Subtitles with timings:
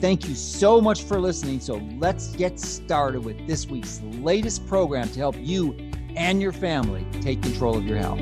[0.00, 1.58] Thank you so much for listening.
[1.58, 5.72] So let's get started with this week's latest program to help you
[6.14, 8.20] and your family take control of your health.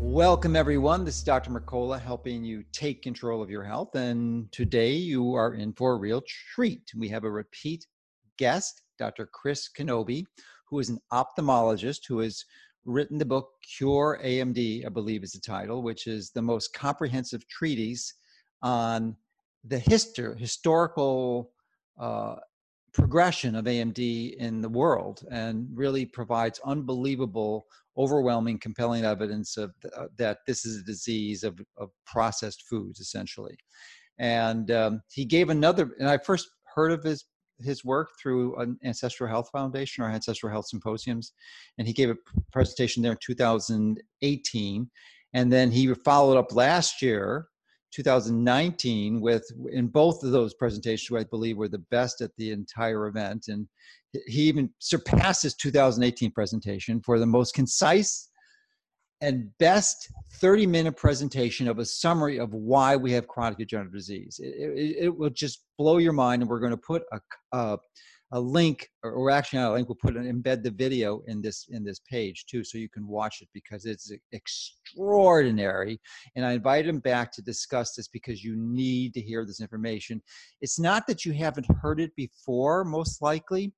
[0.00, 1.04] Welcome, everyone.
[1.04, 1.52] This is Dr.
[1.52, 3.94] Mercola helping you take control of your health.
[3.94, 6.20] And today you are in for a real
[6.52, 6.90] treat.
[6.96, 7.86] We have a repeat
[8.38, 9.30] guest, Dr.
[9.32, 10.24] Chris Knobbe,
[10.68, 12.44] who is an ophthalmologist who has
[12.84, 17.46] written the book Cure AMD, I believe is the title, which is the most comprehensive
[17.46, 18.12] treatise
[18.62, 19.16] on
[19.64, 21.52] the history, historical
[21.98, 22.36] uh,
[22.92, 27.66] progression of AMD in the world and really provides unbelievable,
[27.98, 33.56] overwhelming, compelling evidence of uh, that this is a disease of, of processed foods, essentially.
[34.18, 37.24] And um, he gave another, and I first heard of his
[37.58, 41.32] his work through an Ancestral Health Foundation or Ancestral Health Symposiums,
[41.78, 42.16] and he gave a
[42.52, 44.90] presentation there in 2018.
[45.32, 47.48] And then he followed up last year
[47.92, 52.50] 2019 with in both of those presentations who i believe were the best at the
[52.50, 53.46] entire event.
[53.48, 53.68] And
[54.26, 58.30] he even surpassed his 2018 presentation for the most concise
[59.20, 64.38] and best 30 minute presentation of a summary of why we have chronic degenerative disease.
[64.42, 67.20] It, it, it will just blow your mind and we're going to put a,
[67.52, 67.78] a
[68.32, 71.40] a link or, or actually not a link we'll put an embed the video in
[71.40, 76.00] this in this page too so you can watch it because it's extraordinary.
[76.34, 80.20] And i invited him back to discuss this because you need to hear this information.
[80.60, 83.72] It's not that you haven't heard it before most likely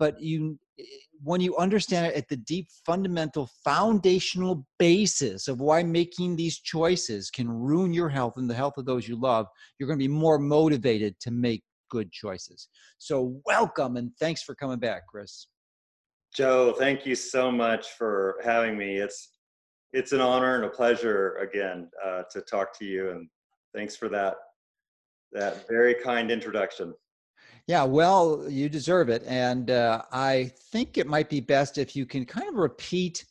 [0.00, 0.84] but you eh,
[1.22, 7.30] when you understand it at the deep fundamental foundational basis of why making these choices
[7.30, 9.46] can ruin your health and the health of those you love
[9.78, 12.68] you're going to be more motivated to make good choices.
[12.98, 15.46] So, welcome and thanks for coming back, Chris.
[16.34, 18.96] Joe, thank you so much for having me.
[18.96, 19.30] It's
[19.92, 23.28] it's an honor and a pleasure again uh, to talk to you, and
[23.74, 24.36] thanks for that
[25.32, 26.94] that very kind introduction.
[27.66, 32.06] Yeah, well, you deserve it, and uh, I think it might be best if you
[32.06, 33.24] can kind of repeat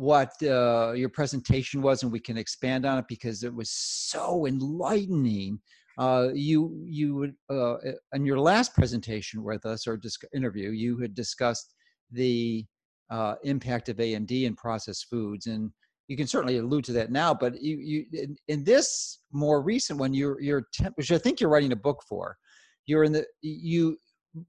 [0.00, 4.46] what uh, your presentation was, and we can expand on it because it was so
[4.46, 5.60] enlightening
[5.98, 7.76] uh, you you uh,
[8.14, 11.74] in your last presentation with us or disc- interview, you had discussed
[12.10, 12.64] the
[13.10, 15.70] uh, impact of AMD in processed foods, and
[16.08, 17.34] you can certainly allude to that now.
[17.34, 21.50] But you, you in, in this more recent one, you're you're which I think you're
[21.50, 22.38] writing a book for.
[22.86, 23.98] You're in the you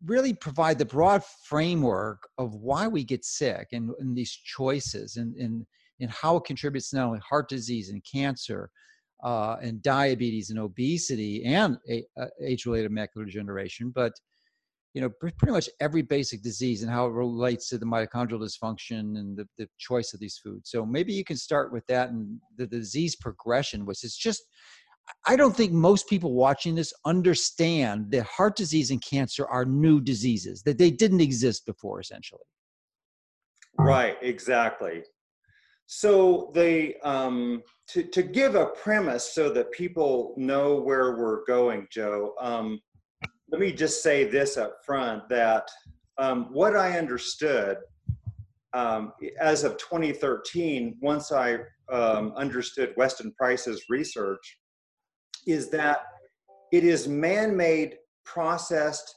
[0.06, 5.36] really provide the broad framework of why we get sick and, and these choices and,
[5.36, 5.66] and
[6.02, 8.70] and how it contributes not only heart disease and cancer
[9.24, 11.78] uh, and diabetes and obesity and
[12.20, 14.14] uh, age-related macular degeneration, but
[14.94, 19.18] you know pretty much every basic disease and how it relates to the mitochondrial dysfunction
[19.20, 20.70] and the, the choice of these foods.
[20.70, 24.44] So maybe you can start with that and the disease progression, which is just
[25.26, 30.02] I don't think most people watching this understand that heart disease and cancer are new
[30.02, 32.42] diseases, that they didn't exist before, essentially.
[33.78, 35.04] Right, exactly.
[35.88, 41.88] So they um, to to give a premise so that people know where we're going,
[41.92, 42.34] Joe.
[42.40, 42.80] Um,
[43.50, 45.68] let me just say this up front that
[46.18, 47.78] um, what I understood
[48.74, 51.58] um, as of 2013, once I
[51.92, 54.60] um, understood Weston Price's research,
[55.48, 56.04] is that
[56.72, 59.16] it is man-made, processed,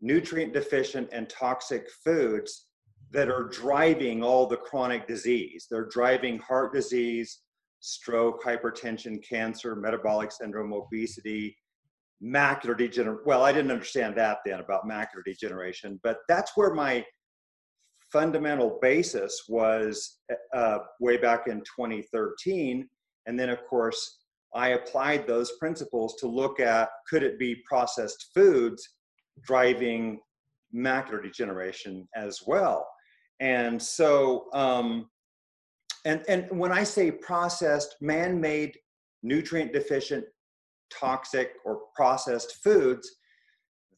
[0.00, 2.66] nutrient deficient, and toxic foods
[3.10, 5.66] that are driving all the chronic disease.
[5.70, 7.40] They're driving heart disease,
[7.80, 11.56] stroke, hypertension, cancer, metabolic syndrome, obesity,
[12.22, 13.22] macular degeneration.
[13.24, 17.04] Well, I didn't understand that then about macular degeneration, but that's where my
[18.12, 20.18] fundamental basis was
[20.54, 22.88] uh, way back in 2013.
[23.26, 24.18] And then, of course,
[24.54, 28.86] I applied those principles to look at could it be processed foods
[29.42, 30.20] driving
[30.74, 32.86] macular degeneration as well.
[33.40, 35.08] And so, um,
[36.04, 38.76] and, and when I say processed, man made,
[39.22, 40.24] nutrient deficient,
[40.92, 43.08] toxic, or processed foods,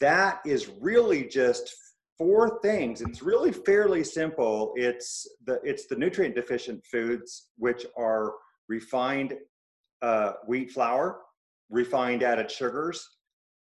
[0.00, 1.72] that is really just
[2.18, 3.00] four things.
[3.00, 4.72] It's really fairly simple.
[4.76, 8.32] It's the, it's the nutrient deficient foods, which are
[8.68, 9.34] refined
[10.02, 11.20] uh, wheat flour,
[11.70, 13.06] refined added sugars,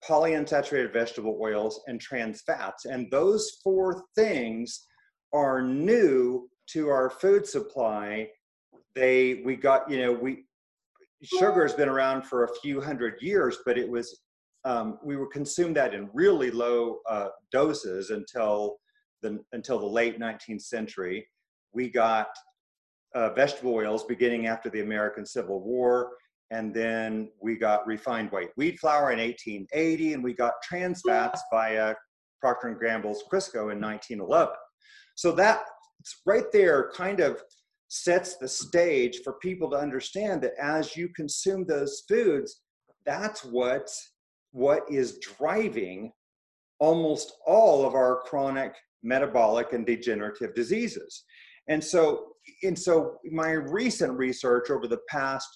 [0.08, 2.86] polyunsaturated vegetable oils, and trans fats.
[2.86, 4.86] And those four things
[5.34, 8.30] are new to our food supply.
[8.96, 10.46] They, we got, you know, we,
[11.24, 14.22] sugar has been around for a few hundred years, but it was,
[14.64, 18.78] um, we were consumed that in really low uh, doses until
[19.22, 21.28] the, until the late 19th century.
[21.74, 22.28] We got
[23.16, 26.12] uh, vegetable oils beginning after the American Civil War
[26.52, 31.42] and then we got refined white wheat flour in 1880 and we got trans fats
[31.52, 31.94] via uh,
[32.40, 34.54] procter & gamble's crisco in 1911
[35.16, 35.62] so that
[36.26, 37.42] right there kind of
[37.88, 42.62] sets the stage for people to understand that as you consume those foods
[43.06, 43.90] that's what
[44.52, 46.12] what is driving
[46.80, 51.24] almost all of our chronic metabolic and degenerative diseases.
[51.68, 52.28] And so
[52.64, 55.48] and so my recent research over the past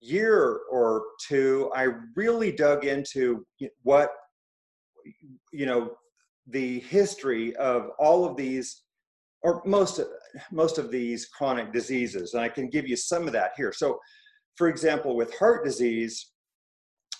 [0.00, 3.46] year or two, I really dug into
[3.82, 4.10] what,
[5.52, 5.92] you know,
[6.48, 8.82] the history of all of these,
[9.42, 10.08] or most of,
[10.52, 12.34] most of these chronic diseases.
[12.34, 13.72] And I can give you some of that here.
[13.72, 13.98] So,
[14.54, 16.32] for example, with heart disease,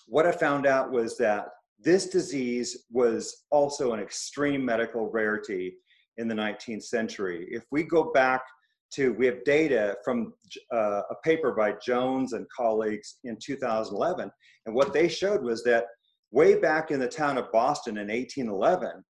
[0.07, 5.77] what I found out was that this disease was also an extreme medical rarity
[6.17, 7.47] in the 19th century.
[7.51, 8.43] If we go back
[8.93, 10.33] to we have data from
[10.73, 14.31] uh, a paper by Jones and colleagues in 2011,
[14.67, 15.87] and what they showed was that
[16.31, 19.05] way back in the town of Boston in 1811,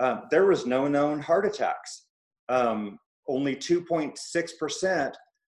[0.00, 2.06] um, there was no known heart attacks.
[2.48, 5.12] Um, only 2.6%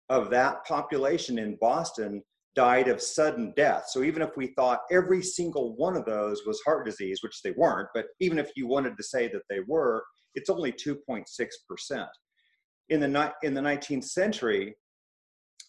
[0.09, 2.23] of that population in Boston
[2.55, 3.85] died of sudden death.
[3.89, 7.51] So even if we thought every single one of those was heart disease, which they
[7.51, 10.03] weren't, but even if you wanted to say that they were,
[10.35, 12.07] it's only 2.6%
[12.89, 14.75] in the, in the 19th century,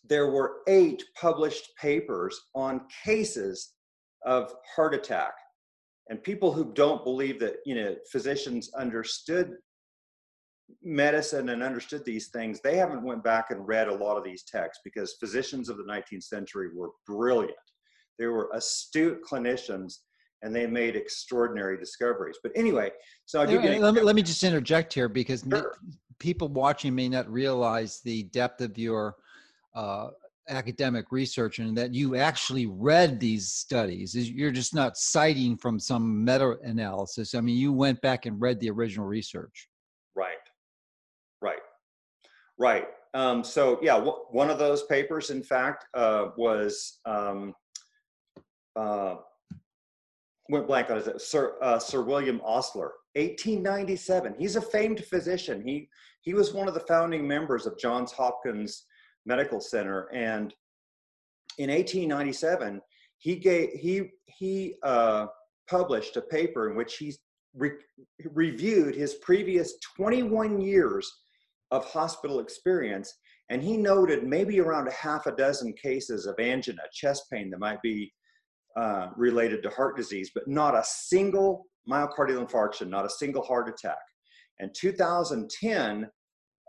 [0.09, 3.75] there were eight published papers on cases
[4.25, 5.33] of heart attack.
[6.09, 9.53] And people who don't believe that, you know, physicians understood
[10.83, 14.45] medicine and understood these things, they haven't went back and read a lot of these
[14.45, 17.55] texts because physicians of the 19th century were brilliant.
[18.19, 19.95] They were astute clinicians
[20.43, 22.39] and they made extraordinary discoveries.
[22.43, 22.91] But anyway,
[23.27, 25.75] so I'll give you let, me, let me just interject here because sure
[26.21, 29.17] people watching may not realize the depth of your
[29.75, 30.11] uh,
[30.49, 34.15] academic research and that you actually read these studies.
[34.15, 37.35] You're just not citing from some meta analysis.
[37.35, 39.69] I mean, you went back and read the original research.
[40.15, 40.35] Right,
[41.41, 41.59] right,
[42.59, 42.89] right.
[43.15, 47.55] Um, so, yeah, w- one of those papers, in fact, uh, was um,
[48.77, 49.17] uh,
[50.49, 51.21] went blank on it.
[51.21, 54.35] Sir uh, Sir William Osler, 1897.
[54.39, 55.63] He's a famed physician.
[55.65, 55.89] He
[56.23, 58.85] he was one of the founding members of Johns Hopkins
[59.27, 60.55] Medical Center, and
[61.59, 62.81] in 1897,
[63.19, 65.27] he gave he he uh,
[65.69, 67.15] published a paper in which he
[67.55, 67.73] re-
[68.33, 71.11] reviewed his previous 21 years
[71.71, 73.15] of hospital experience,
[73.51, 77.61] and he noted maybe around a half a dozen cases of angina, chest pain that
[77.61, 78.13] might be
[78.77, 83.69] uh, related to heart disease, but not a single myocardial infarction, not a single heart
[83.69, 83.99] attack.
[84.61, 86.09] And 2010,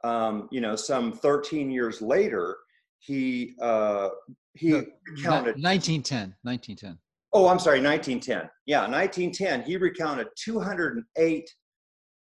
[0.03, 2.57] um, you know, some 13 years later,
[2.99, 4.09] he uh,
[4.53, 6.35] he no, recounted 1910.
[6.43, 6.97] 1910.
[7.33, 8.49] Oh, I'm sorry, 1910.
[8.65, 9.63] Yeah, 1910.
[9.63, 11.49] He recounted 208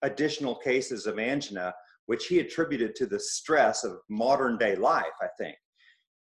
[0.02, 1.72] additional cases of angina,
[2.06, 5.04] which he attributed to the stress of modern day life.
[5.20, 5.56] I think.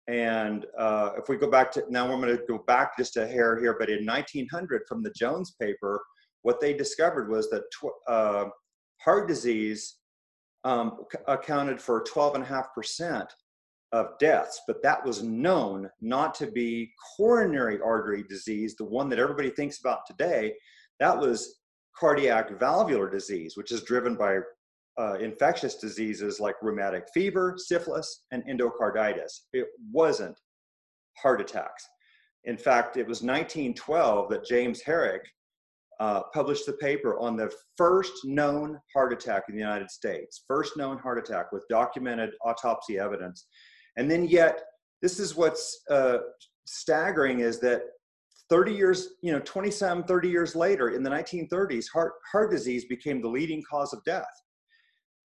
[0.09, 3.27] And uh, if we go back to now, I'm going to go back just a
[3.27, 6.03] hair here, but in 1900, from the Jones paper,
[6.43, 8.47] what they discovered was that tw- uh,
[9.05, 9.97] heart disease
[10.65, 13.27] um, accounted for 12.5%
[13.93, 19.19] of deaths, but that was known not to be coronary artery disease, the one that
[19.19, 20.55] everybody thinks about today.
[21.01, 21.61] That was
[21.99, 24.39] cardiac valvular disease, which is driven by
[24.99, 29.41] uh, infectious diseases like rheumatic fever, syphilis, and endocarditis.
[29.53, 30.39] It wasn't
[31.21, 31.87] heart attacks.
[32.45, 35.23] In fact, it was 1912 that James Herrick
[36.01, 40.77] uh, published the paper on the first known heart attack in the United States, first
[40.77, 43.47] known heart attack with documented autopsy evidence.
[43.99, 44.63] And then yet,
[45.03, 46.19] this is what's uh,
[46.67, 47.83] staggering is that
[48.49, 53.21] 30 years, you know, 27, 30 years later, in the 1930s, heart, heart disease became
[53.21, 54.25] the leading cause of death.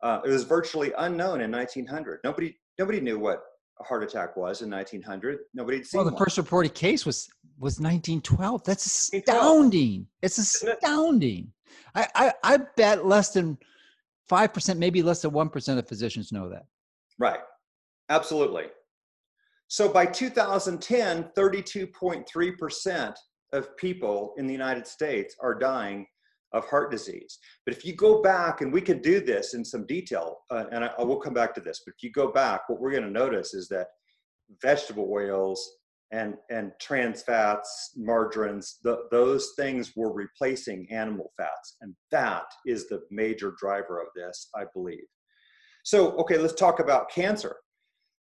[0.03, 2.20] Uh, it was virtually unknown in 1900.
[2.24, 3.41] Nobody, nobody knew what
[3.79, 5.39] a heart attack was in 1900.
[5.53, 6.00] Nobody had seen.
[6.00, 6.24] Well, the one.
[6.24, 7.27] first reported case was
[7.58, 8.63] was 1912.
[8.63, 10.08] That's astounding.
[10.22, 11.51] It's astounding.
[11.94, 13.58] I, I I bet less than
[14.27, 16.65] five percent, maybe less than one percent of physicians know that.
[17.20, 17.39] Right.
[18.10, 18.65] Absolutely.
[19.67, 23.17] So by 2010, 32.3 percent
[23.51, 26.05] of people in the United States are dying
[26.56, 27.38] of heart disease.
[27.66, 30.86] But if you go back, and we can do this in some detail, uh, and
[30.86, 33.04] I, I will come back to this, but if you go back, what we're going
[33.04, 33.88] to notice is that
[34.62, 35.78] vegetable oils
[36.12, 41.78] and, and trans fats, margarines, the, those things were replacing animal fats.
[41.82, 45.06] And that is the major driver of this, I believe.
[45.84, 47.58] So, okay, let's talk about cancer.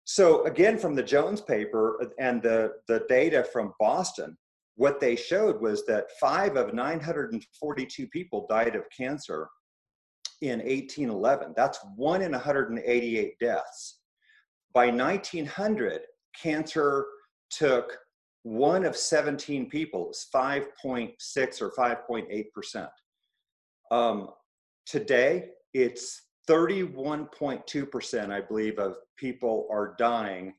[0.05, 4.37] So again, from the Jones paper and the, the data from Boston,
[4.75, 9.47] what they showed was that five of 942 people died of cancer
[10.41, 11.53] in 1811.
[11.55, 13.99] That's one in 188 deaths.
[14.73, 16.01] By 1900,
[16.41, 17.05] cancer
[17.51, 17.97] took
[18.41, 22.89] one of 17 people, it's 5.6 or 5.8%.
[23.91, 24.29] Um,
[24.85, 30.53] today, it's 31.2%, I believe, of people are dying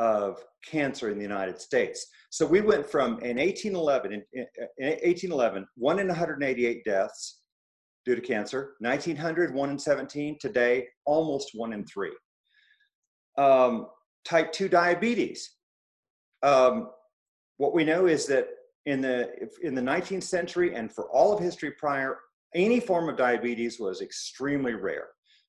[0.00, 2.06] of cancer in the United States.
[2.30, 7.42] So we went from in 1811, in, in 1811, one in 188 deaths
[8.06, 8.74] due to cancer.
[8.80, 10.38] 1900, one in 17.
[10.40, 12.12] Today, almost one in three.
[13.36, 13.86] Um,
[14.24, 15.56] type 2 diabetes.
[16.42, 16.90] Um,
[17.58, 18.48] what we know is that
[18.86, 19.30] in the
[19.62, 22.18] in the 19th century and for all of history prior,
[22.54, 25.08] any form of diabetes was extremely rare.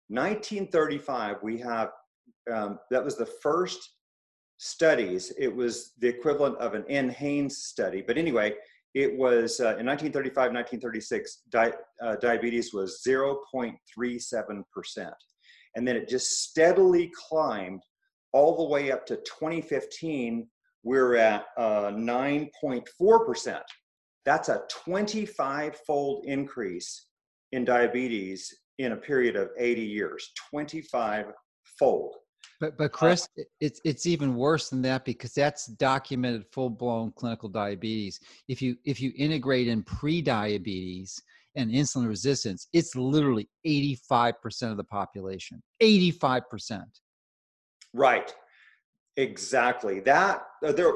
[0.09, 1.91] 1935, we have
[2.51, 3.79] um, that was the first
[4.61, 5.33] studies.
[5.39, 8.03] It was the equivalent of an NHANES study.
[8.05, 8.53] But anyway,
[8.93, 15.11] it was uh, in 1935, 1936, di- uh, diabetes was 0.37%.
[15.75, 17.81] And then it just steadily climbed
[18.33, 20.47] all the way up to 2015.
[20.83, 23.61] We're at uh, 9.4%.
[24.25, 27.07] That's a 25 fold increase
[27.51, 31.31] in diabetes in a period of 80 years, 25
[31.79, 32.13] fold.
[32.61, 36.69] But but uh, Chris, uh, it's it's even worse than that because that's documented full
[36.69, 38.19] blown clinical diabetes.
[38.47, 41.21] If you if you integrate in pre-diabetes
[41.55, 45.61] and insulin resistance, it's literally 85% of the population.
[45.83, 46.83] 85%.
[47.93, 48.33] Right.
[49.17, 49.99] Exactly.
[49.99, 50.93] That uh, there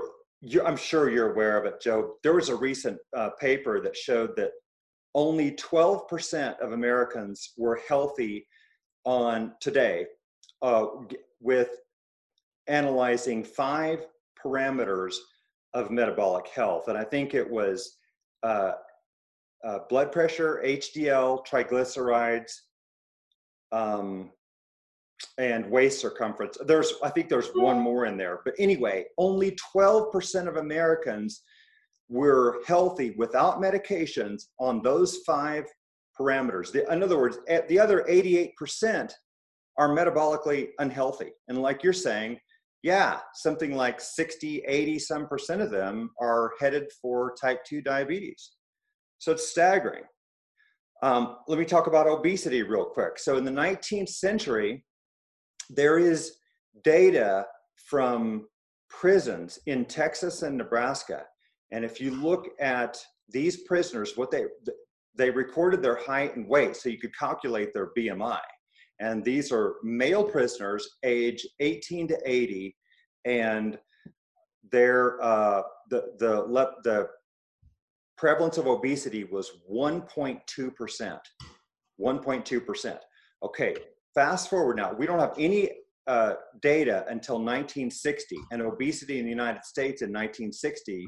[0.63, 2.13] I'm sure you're aware of it, Joe.
[2.21, 4.51] There was a recent uh, paper that showed that
[5.15, 8.47] only 12% of Americans were healthy
[9.05, 10.05] on today
[10.61, 10.85] uh,
[11.45, 11.69] with
[12.67, 14.07] analyzing five
[14.43, 15.15] parameters
[15.75, 16.87] of metabolic health.
[16.87, 17.97] And I think it was
[18.41, 18.71] uh,
[19.63, 22.51] uh, blood pressure, HDL, triglycerides,
[23.71, 24.31] um,
[25.37, 26.57] and waist circumference.
[26.65, 28.39] There's, I think there's one more in there.
[28.43, 31.41] But anyway, only 12% of Americans
[32.09, 35.65] were healthy without medications on those five
[36.19, 36.71] parameters.
[36.71, 37.37] The, in other words,
[37.67, 39.11] the other 88%
[39.77, 41.31] are metabolically unhealthy.
[41.47, 42.39] And like you're saying,
[42.83, 48.51] yeah, something like 60, 80 some percent of them are headed for type 2 diabetes.
[49.17, 50.03] So it's staggering.
[51.01, 53.17] Um, let me talk about obesity real quick.
[53.17, 54.85] So in the 19th century,
[55.69, 56.37] there is
[56.83, 58.47] data from
[58.89, 61.23] prisons in Texas and Nebraska.
[61.71, 62.97] And if you look at
[63.29, 64.45] these prisoners, what they
[65.17, 68.39] they recorded their height and weight, so you could calculate their BMI.
[68.99, 72.75] And these are male prisoners age 18 to 80,
[73.25, 73.77] and
[74.71, 76.45] their uh, the the
[76.83, 77.09] the
[78.17, 81.19] prevalence of obesity was 1.2 percent.
[81.99, 82.99] 1.2 percent.
[83.43, 83.75] Okay,
[84.13, 84.93] fast forward now.
[84.93, 85.71] We don't have any
[86.07, 91.07] uh, data until 1960, and obesity in the United States in 1960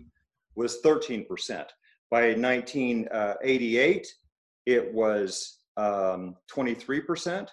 [0.56, 1.72] was 13 percent.
[2.10, 4.08] By 1988,
[4.66, 7.52] it was um, 23 percent.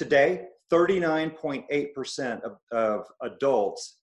[0.00, 3.98] Today, 39.8% of, of adults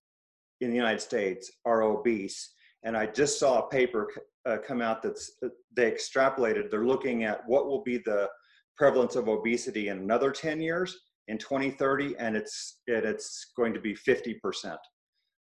[0.62, 2.54] in the United States are obese.
[2.84, 4.08] And I just saw a paper
[4.46, 6.70] uh, come out that's uh, they extrapolated.
[6.70, 8.30] They're looking at what will be the
[8.78, 10.96] prevalence of obesity in another 10 years
[11.30, 14.78] in 2030, and it's it, it's going to be 50%.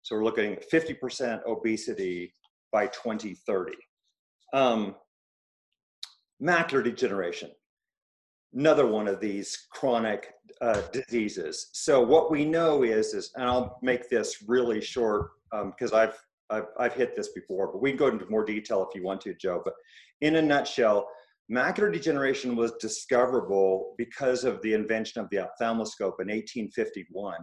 [0.01, 2.33] So we're looking at 50% obesity
[2.71, 3.73] by 2030.
[4.53, 4.95] Um,
[6.41, 7.51] macular degeneration
[8.53, 11.69] another one of these chronic uh, diseases.
[11.73, 16.17] So what we know is, is, and I'll make this really short because um, I've,
[16.49, 19.21] I've, I've hit this before, but we can go into more detail if you want
[19.21, 19.61] to, Joe.
[19.63, 19.73] But
[20.21, 21.07] in a nutshell,
[21.51, 27.35] macular degeneration was discoverable because of the invention of the ophthalmoscope in 1851.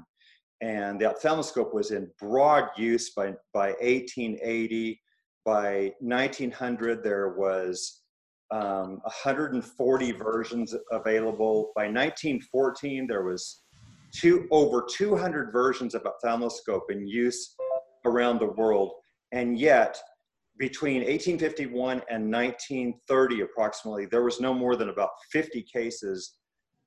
[0.61, 5.01] And the ophthalmoscope was in broad use by, by 1880.
[5.45, 8.04] By 1900, there was
[8.51, 11.73] um, 140 versions available.
[11.75, 13.63] By 1914, there was
[14.13, 17.55] two, over 200 versions of ophthalmoscope in use
[18.05, 18.93] around the world.
[19.33, 19.99] And yet,
[20.59, 26.35] between 1851 and 1930, approximately, there was no more than about 50 cases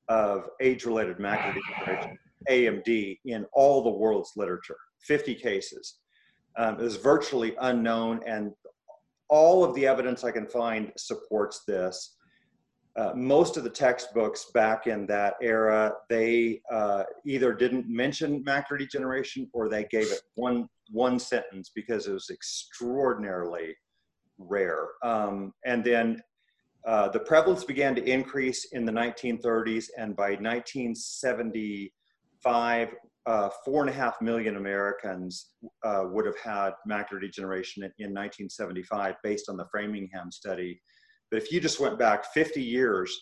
[0.07, 2.17] of age-related macular degeneration,
[2.49, 4.77] AMD, in all the world's literature.
[5.01, 5.99] 50 cases.
[6.57, 8.51] Um, it was virtually unknown, and
[9.29, 12.15] all of the evidence I can find supports this.
[12.95, 18.79] Uh, most of the textbooks back in that era, they uh, either didn't mention macular
[18.79, 23.75] degeneration or they gave it one one sentence because it was extraordinarily
[24.37, 24.87] rare.
[25.03, 26.21] Um, and then
[26.85, 32.89] uh, the prevalence began to increase in the 1930s, and by 1975,
[33.27, 35.49] uh, four and a half million Americans
[35.83, 40.81] uh, would have had macular degeneration in, in 1975 based on the Framingham study.
[41.29, 43.13] But if you just went back 50 years,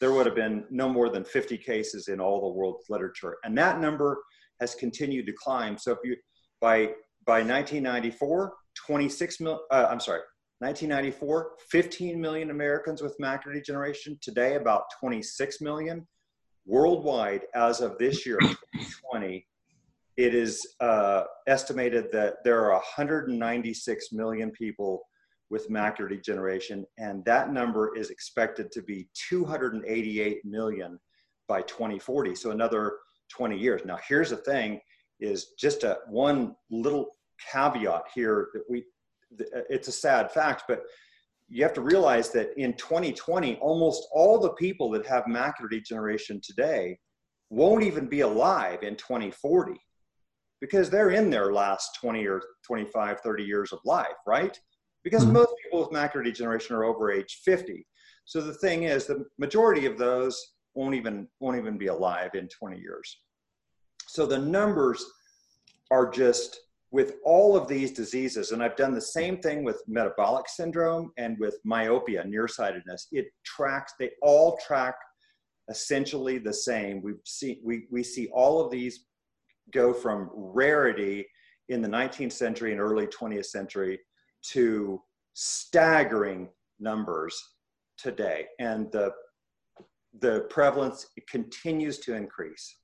[0.00, 3.36] there would have been no more than 50 cases in all the world's literature.
[3.42, 4.22] And that number
[4.60, 5.78] has continued to climb.
[5.78, 6.16] So if you,
[6.60, 6.92] by,
[7.24, 8.52] by 1994,
[8.86, 10.20] 26 mil, uh, I'm sorry,
[10.58, 14.18] 1994, 15 million Americans with macular degeneration.
[14.20, 16.06] Today, about 26 million.
[16.66, 19.46] Worldwide, as of this year, 2020,
[20.16, 25.02] it is uh, estimated that there are 196 million people
[25.50, 30.98] with macular degeneration, and that number is expected to be 288 million
[31.48, 32.34] by 2040.
[32.34, 32.98] So another
[33.30, 33.82] 20 years.
[33.84, 34.80] Now, here's the thing:
[35.20, 37.08] is just a one little
[37.50, 38.84] caveat here that we.
[39.68, 40.82] It's a sad fact, but
[41.48, 46.40] you have to realize that in 2020, almost all the people that have macular degeneration
[46.42, 46.96] today
[47.50, 49.74] won't even be alive in 2040
[50.60, 54.58] because they're in their last 20 or 25, 30 years of life, right?
[55.02, 55.34] Because mm-hmm.
[55.34, 57.86] most people with macular degeneration are over age 50.
[58.24, 62.48] So the thing is, the majority of those won't even won't even be alive in
[62.48, 63.18] 20 years.
[64.06, 65.04] So the numbers
[65.90, 70.48] are just with all of these diseases, and I've done the same thing with metabolic
[70.48, 73.08] syndrome and with myopia, nearsightedness.
[73.12, 74.94] It tracks; they all track
[75.68, 77.02] essentially the same.
[77.02, 79.06] We see we we see all of these
[79.72, 81.26] go from rarity
[81.68, 83.98] in the 19th century and early 20th century
[84.50, 85.00] to
[85.34, 86.48] staggering
[86.78, 87.40] numbers
[87.96, 88.46] today.
[88.58, 89.12] And the,
[90.20, 92.76] the prevalence continues to increase.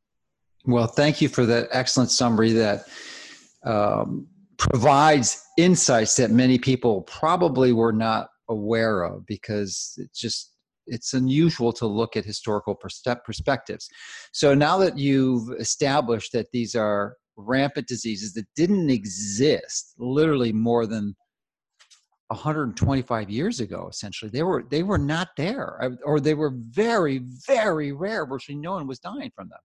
[0.64, 2.84] Well, thank you for that excellent summary that
[3.64, 10.54] um, provides insights that many people probably were not aware of because it's just
[10.90, 13.88] it's unusual to look at historical perspectives.
[14.32, 20.86] So now that you've established that these are rampant diseases that didn't exist literally more
[20.86, 21.14] than
[22.28, 27.90] 125 years ago essentially they were they were not there or they were very very
[27.90, 29.58] rare virtually no one was dying from them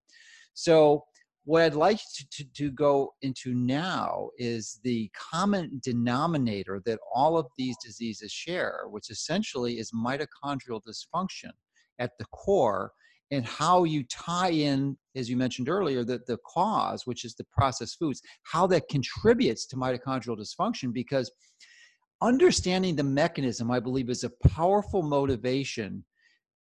[0.56, 1.04] so
[1.46, 7.38] what I'd like to, to, to, go into now is the common denominator that all
[7.38, 11.52] of these diseases share, which essentially is mitochondrial dysfunction
[12.00, 12.92] at the core,
[13.30, 17.46] and how you tie in, as you mentioned earlier, that the cause, which is the
[17.56, 21.32] processed foods, how that contributes to mitochondrial dysfunction, because
[22.22, 26.04] understanding the mechanism, I believe, is a powerful motivation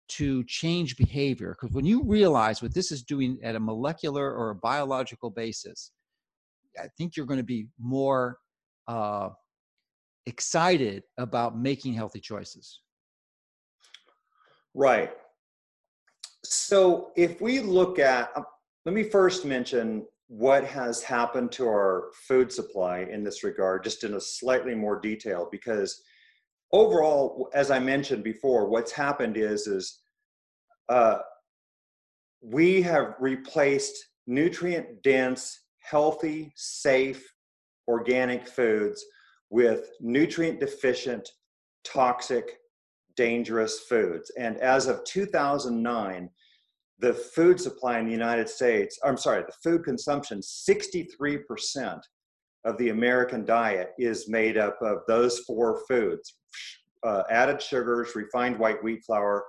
[0.07, 1.55] to change behavior.
[1.59, 5.91] Because when you realize what this is doing at a molecular or a biological basis,
[6.79, 8.37] I think you're going to be more
[8.87, 9.29] uh,
[10.25, 12.81] excited about making healthy choices.
[14.73, 15.11] Right.
[16.43, 18.45] So if we look at, um,
[18.85, 24.03] let me first mention what has happened to our food supply in this regard, just
[24.03, 26.03] in a slightly more detail, because
[26.75, 30.01] overall, as I mentioned before, what's happened is is
[30.89, 31.19] uh,
[32.41, 33.95] we have replaced
[34.27, 37.25] nutrient dense, healthy, safe,
[37.87, 39.03] organic foods
[39.49, 41.29] with nutrient deficient,
[41.85, 42.57] toxic,
[43.15, 44.29] dangerous foods.
[44.37, 46.29] And as of 2009,
[46.99, 52.01] the food supply in the United States, I'm sorry, the food consumption, 63%
[52.65, 56.35] of the American diet is made up of those four foods
[57.05, 59.45] uh, added sugars, refined white wheat flour,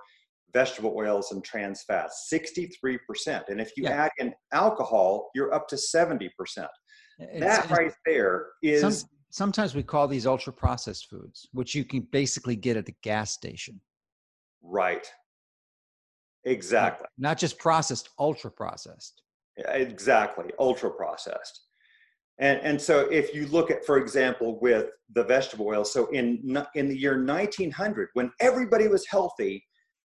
[0.53, 3.49] vegetable oils, and trans fats 63%.
[3.49, 4.05] And if you yeah.
[4.05, 6.29] add in alcohol, you're up to 70%.
[7.19, 8.81] It's, that right there is.
[8.81, 12.95] Some, sometimes we call these ultra processed foods, which you can basically get at the
[13.01, 13.81] gas station.
[14.61, 15.05] Right.
[16.45, 17.07] Exactly.
[17.17, 19.23] Not just processed, ultra processed.
[19.57, 21.66] Exactly, ultra processed.
[22.39, 26.63] And, and so if you look at, for example, with the vegetable oil, so in,
[26.75, 29.65] in the year 1900, when everybody was healthy,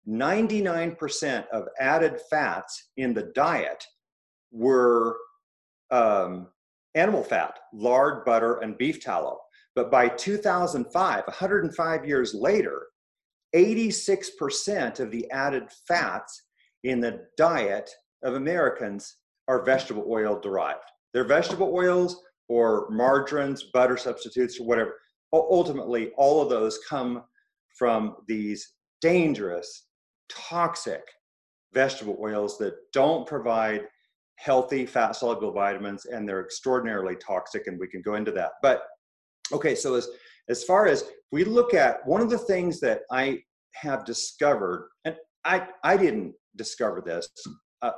[0.09, 3.85] 99% of added fats in the diet
[4.51, 5.17] were
[5.91, 6.49] um,
[6.95, 9.39] animal fat, lard, butter, and beef tallow.
[9.77, 12.87] But by 2005, 105 years later,
[13.55, 16.43] 86% of the added fats
[16.85, 17.91] in the diet
[18.23, 20.81] of Americans are vegetable oil derived.
[21.19, 24.95] They're vegetable oils or margarines, butter substitutes, or whatever.
[25.33, 27.25] Ultimately, all of those come
[27.77, 29.89] from these dangerous,
[30.29, 31.03] toxic
[31.75, 33.89] vegetable oils that don't provide
[34.37, 38.83] healthy fat soluble vitamins and they're extraordinarily toxic and we can go into that but
[39.53, 40.07] okay so as
[40.49, 43.37] as far as we look at one of the things that i
[43.75, 47.29] have discovered and i i didn't discover this
[47.83, 47.91] uh,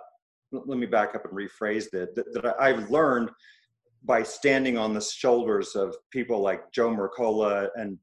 [0.52, 3.30] let me back up and rephrase that, that that i've learned
[4.04, 7.98] by standing on the shoulders of people like joe mercola and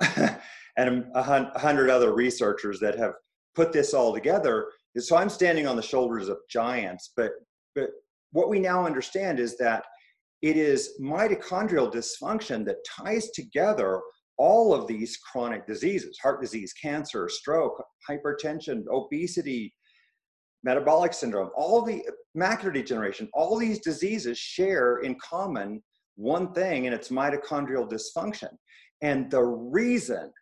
[0.76, 3.14] and a hundred other researchers that have
[3.56, 4.68] put this all together.
[4.96, 7.32] So i'm standing on the shoulders of giants but
[7.74, 7.90] but
[8.32, 9.84] what we now understand is that
[10.42, 14.00] it is mitochondrial dysfunction that ties together
[14.36, 19.74] all of these chronic diseases heart disease, cancer, stroke, hypertension, obesity,
[20.64, 22.02] metabolic syndrome, all the
[22.36, 25.82] macular degeneration, all these diseases share in common
[26.16, 28.50] one thing, and it's mitochondrial dysfunction.
[29.02, 30.32] And the reason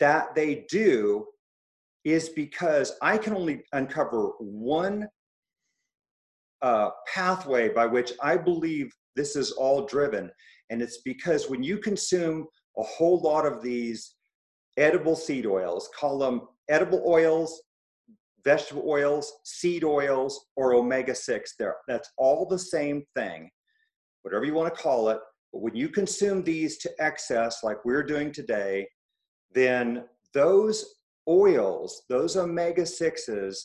[0.00, 1.26] that they do
[2.04, 5.06] is because I can only uncover one
[6.60, 10.30] uh, pathway by which I believe this is all driven.
[10.70, 12.46] And it's because when you consume
[12.78, 14.14] a whole lot of these
[14.76, 17.62] edible seed oils, call them edible oils,
[18.44, 23.50] vegetable oils, seed oils, or omega 6, there, that's all the same thing,
[24.22, 25.18] whatever you want to call it.
[25.52, 28.88] But when you consume these to excess, like we're doing today,
[29.54, 30.96] then those
[31.28, 33.56] oils, those omega 6s,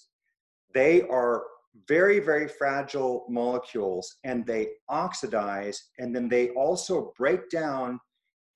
[0.73, 1.43] they are
[1.87, 7.99] very, very fragile molecules and they oxidize and then they also break down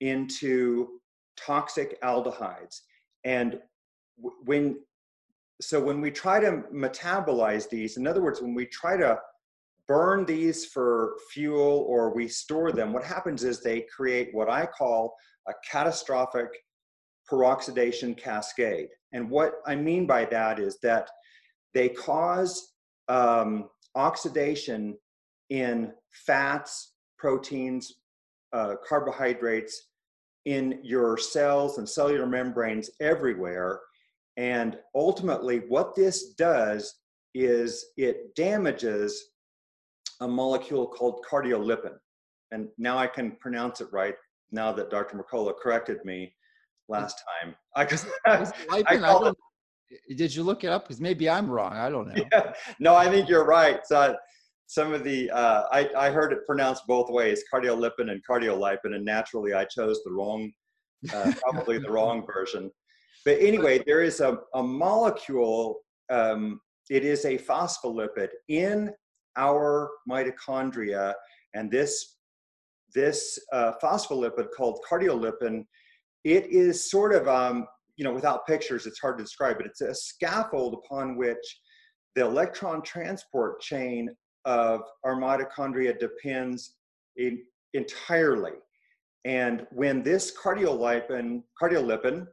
[0.00, 1.00] into
[1.36, 2.80] toxic aldehydes.
[3.24, 3.60] And
[4.44, 4.78] when,
[5.62, 9.18] so when we try to metabolize these, in other words, when we try to
[9.86, 14.66] burn these for fuel or we store them, what happens is they create what I
[14.66, 15.14] call
[15.48, 16.48] a catastrophic
[17.30, 18.88] peroxidation cascade.
[19.12, 21.08] And what I mean by that is that
[21.74, 22.74] they cause
[23.08, 24.96] um, oxidation
[25.50, 25.92] in
[26.26, 27.92] fats, proteins,
[28.52, 29.88] uh, carbohydrates
[30.44, 33.80] in your cells and cellular membranes everywhere.
[34.36, 36.94] And ultimately, what this does
[37.34, 39.32] is it damages
[40.20, 41.96] a molecule called cardiolipin.
[42.50, 44.14] And now I can pronounce it right
[44.50, 45.16] now that Dr.
[45.16, 46.34] Mercola corrected me
[46.88, 47.54] last time.
[47.76, 47.86] I,
[48.70, 49.32] I, I
[50.08, 50.84] it did you look it up?
[50.84, 51.72] Because maybe I'm wrong.
[51.72, 52.24] I don't know.
[52.32, 52.52] Yeah.
[52.78, 53.80] No, I think you're right.
[53.84, 54.16] So
[54.66, 59.04] some of the uh, I, I heard it pronounced both ways, cardiolipin and cardiolipin, and
[59.04, 60.50] naturally I chose the wrong,
[61.12, 62.70] uh, probably the wrong version.
[63.24, 65.80] But anyway, there is a, a molecule.
[66.10, 68.90] Um, it is a phospholipid in
[69.36, 71.14] our mitochondria,
[71.54, 72.16] and this
[72.94, 75.64] this uh, phospholipid called cardiolipin,
[76.24, 79.80] it is sort of um, you know, without pictures, it's hard to describe, but it's
[79.80, 81.60] a scaffold upon which
[82.14, 84.08] the electron transport chain
[84.44, 86.76] of our mitochondria depends
[87.16, 87.42] in,
[87.74, 88.52] entirely.
[89.24, 92.26] And when this cardiolipin, cardiolipin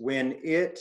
[0.00, 0.80] when it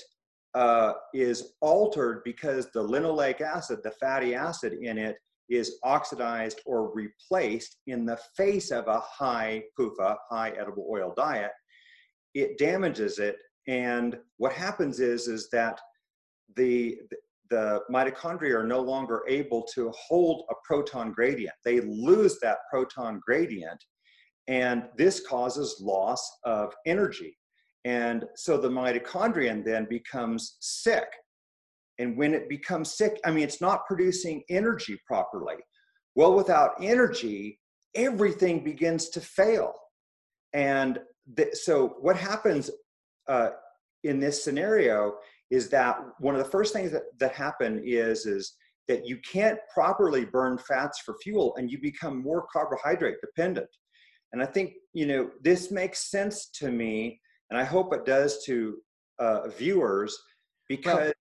[0.55, 5.17] uh, is altered because the linoleic acid, the fatty acid in it,
[5.49, 11.51] is oxidized or replaced in the face of a high PUFA, high edible oil diet,
[12.33, 13.35] it damages it
[13.67, 15.79] and what happens is, is that
[16.55, 16.97] the,
[17.51, 21.53] the mitochondria are no longer able to hold a proton gradient.
[21.63, 23.83] They lose that proton gradient,
[24.47, 27.37] and this causes loss of energy.
[27.89, 31.07] And so the mitochondrion then becomes sick.
[31.97, 35.55] And when it becomes sick, I mean, it's not producing energy properly.
[36.13, 37.59] Well, without energy,
[37.95, 39.73] everything begins to fail.
[40.53, 40.99] And
[41.35, 42.69] th- so what happens
[43.27, 43.49] uh,
[44.03, 45.15] in this scenario
[45.49, 48.53] is that one of the first things that, that happen is is
[48.87, 53.69] that you can't properly burn fats for fuel and you become more carbohydrate dependent
[54.31, 58.43] and i think you know this makes sense to me and i hope it does
[58.43, 58.77] to
[59.19, 60.17] uh, viewers
[60.67, 61.13] because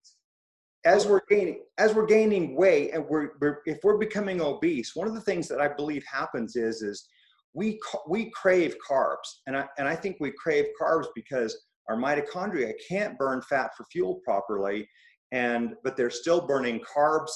[0.84, 4.94] well, as we're gaining as we're gaining weight and we're, we're, if we're becoming obese
[4.94, 7.08] one of the things that i believe happens is is
[7.54, 9.40] we we crave carbs.
[9.46, 13.84] And i and i think we crave carbs because our mitochondria can't burn fat for
[13.90, 14.88] fuel properly,
[15.32, 17.30] and but they're still burning carbs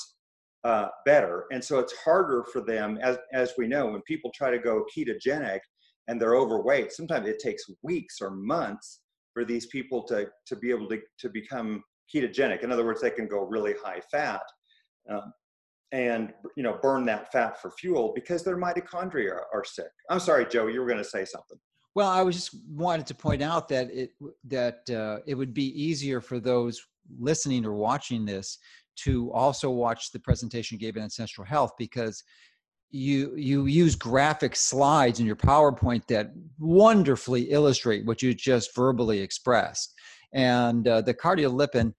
[0.64, 4.50] uh, better, and so it's harder for them, as as we know, when people try
[4.50, 5.60] to go ketogenic
[6.12, 9.00] and they're overweight, sometimes it takes weeks or months
[9.32, 11.82] for these people to, to be able to, to become
[12.14, 12.62] ketogenic.
[12.62, 14.42] In other words, they can go really high fat
[15.10, 15.32] um,
[15.90, 19.88] and you know burn that fat for fuel because their mitochondria are sick.
[20.10, 21.58] I'm sorry, Joe, you were going to say something.
[21.94, 24.10] Well, I was just wanted to point out that it
[24.44, 26.78] that uh, it would be easier for those
[27.18, 28.58] listening or watching this
[28.96, 32.22] to also watch the presentation you gave in Ancestral Health because
[32.92, 39.20] you you use graphic slides in your PowerPoint that wonderfully illustrate what you just verbally
[39.20, 39.94] expressed.
[40.34, 41.94] And uh, the cardiolipin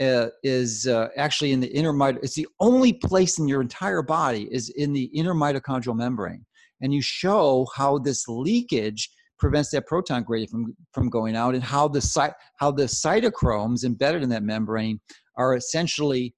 [0.00, 2.24] uh, is uh, actually in the inner mitochondrial.
[2.24, 6.44] It's the only place in your entire body is in the inner mitochondrial membrane.
[6.80, 11.62] And you show how this leakage prevents that proton gradient from, from going out and
[11.62, 15.00] how the, cy- how the cytochromes embedded in that membrane
[15.36, 16.34] are essentially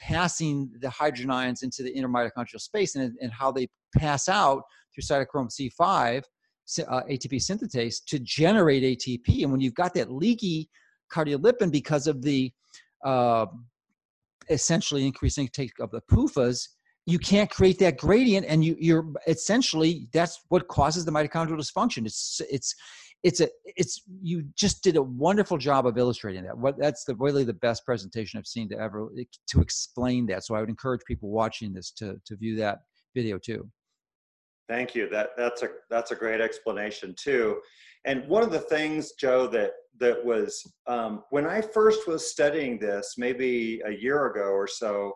[0.00, 4.62] passing the hydrogen ions into the inner mitochondrial space and, and how they pass out
[4.94, 6.22] through cytochrome C5,
[6.88, 9.42] uh, ATP synthetase, to generate ATP.
[9.42, 10.68] And when you've got that leaky
[11.12, 12.52] cardiolipin because of the
[13.04, 13.46] uh,
[14.48, 16.68] essentially increasing intake of the PUFAs,
[17.06, 22.04] you can't create that gradient and you, you're essentially that's what causes the mitochondrial dysfunction
[22.06, 22.74] it's it's
[23.22, 26.56] it's a it's you just did a wonderful job of illustrating that.
[26.56, 29.08] What that's the really the best presentation i've seen to ever
[29.48, 30.44] to explain that.
[30.44, 32.78] So i would encourage people watching this to to view that
[33.14, 33.68] video too.
[34.68, 35.08] Thank you.
[35.10, 37.60] That that's a that's a great explanation too.
[38.06, 42.78] And one of the things joe that that was um, when i first was studying
[42.78, 45.12] this maybe a year ago or so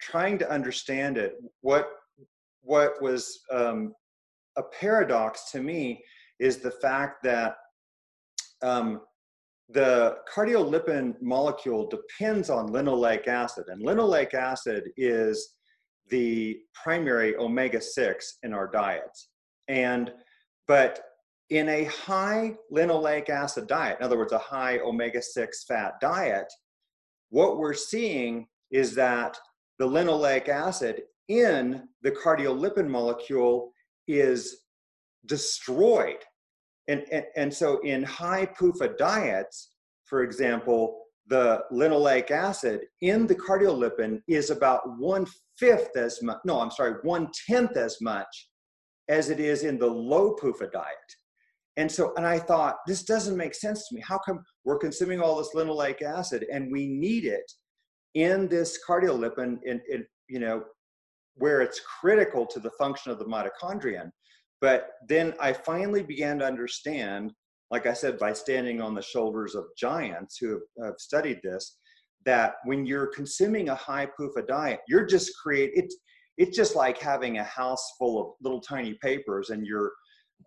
[0.00, 1.88] trying to understand it what
[2.62, 3.94] what was um,
[4.56, 6.02] a paradox to me
[6.38, 7.56] is the fact that
[8.62, 9.00] um,
[9.68, 15.56] the cardiolipin molecule depends on linoleic acid, and linoleic acid is
[16.08, 19.28] the primary omega-6 in our diets.
[19.68, 20.12] And
[20.68, 21.02] but
[21.50, 26.52] in a high linoleic acid diet, in other words, a high omega-6 fat diet,
[27.30, 29.38] what we're seeing is that
[29.78, 33.72] the linoleic acid in the cardiolipin molecule
[34.08, 34.65] is
[35.26, 36.22] destroyed.
[36.88, 39.72] And, and, and so in high PUFA diets,
[40.04, 45.26] for example, the linoleic acid in the cardiolipin is about one
[45.58, 48.48] fifth as much, no, I'm sorry, one tenth as much
[49.08, 50.96] as it is in the low PUFA diet.
[51.76, 54.00] And so, and I thought, this doesn't make sense to me.
[54.00, 57.50] How come we're consuming all this linoleic acid and we need it
[58.14, 60.64] in this cardiolipin, in, in you know,
[61.34, 64.10] where it's critical to the function of the mitochondrion?
[64.60, 67.32] But then I finally began to understand,
[67.70, 71.78] like I said, by standing on the shoulders of giants who have, studied this,
[72.24, 75.92] that when you're consuming a high PUFA diet, you're just create it.
[76.38, 79.92] It's just like having a house full of little tiny papers, and you're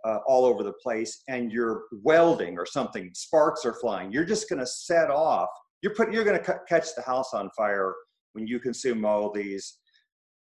[0.06, 3.10] uh, all over the place, and you're welding or something.
[3.14, 4.12] Sparks are flying.
[4.12, 5.50] You're just going to set off.
[5.82, 6.14] You're put.
[6.14, 7.94] You're going to catch the house on fire
[8.34, 9.80] when you consume all these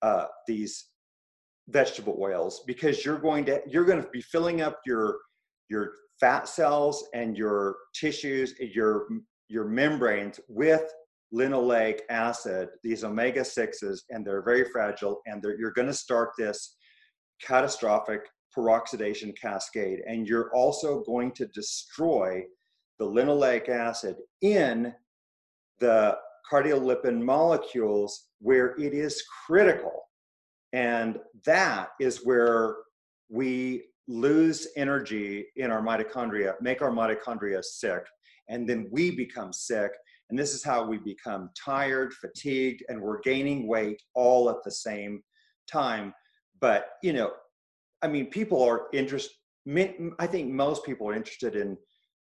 [0.01, 0.86] uh, these
[1.69, 5.17] vegetable oils because you're going to you're going to be filling up your
[5.69, 9.08] your fat cells and your tissues your
[9.47, 10.91] your membranes with
[11.34, 16.75] linoleic acid these omega 6s and they're very fragile and you're going to start this
[17.41, 18.21] catastrophic
[18.55, 19.99] peroxidation cascade.
[20.08, 22.43] And you're also going to destroy
[22.97, 24.93] the linoleic acid in
[25.79, 26.17] the
[26.51, 30.03] cardiolipin molecules where it is critical
[30.73, 32.75] and that is where
[33.29, 38.03] we lose energy in our mitochondria, make our mitochondria sick,
[38.49, 39.91] and then we become sick.
[40.29, 44.71] And this is how we become tired, fatigued, and we're gaining weight all at the
[44.71, 45.21] same
[45.71, 46.13] time.
[46.60, 47.32] But, you know,
[48.01, 49.36] I mean, people are interested,
[50.19, 51.77] I think most people are interested in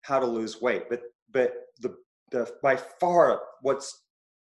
[0.01, 1.01] how to lose weight, but,
[1.31, 1.95] but the,
[2.31, 4.01] the, by far what's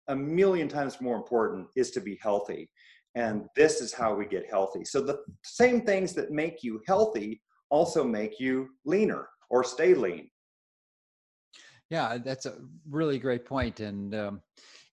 [0.09, 2.68] a million times more important is to be healthy.
[3.14, 4.85] And this is how we get healthy.
[4.85, 10.31] So the same things that make you healthy also make you leaner or stay lean.
[11.90, 13.81] Yeah, that's a really great point.
[13.81, 14.40] And um,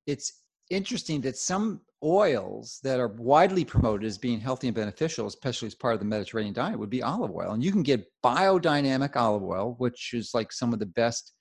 [0.07, 5.67] it's interesting that some oils that are widely promoted as being healthy and beneficial, especially
[5.67, 7.51] as part of the Mediterranean diet, would be olive oil.
[7.51, 11.33] And you can get biodynamic olive oil, which is like some of the best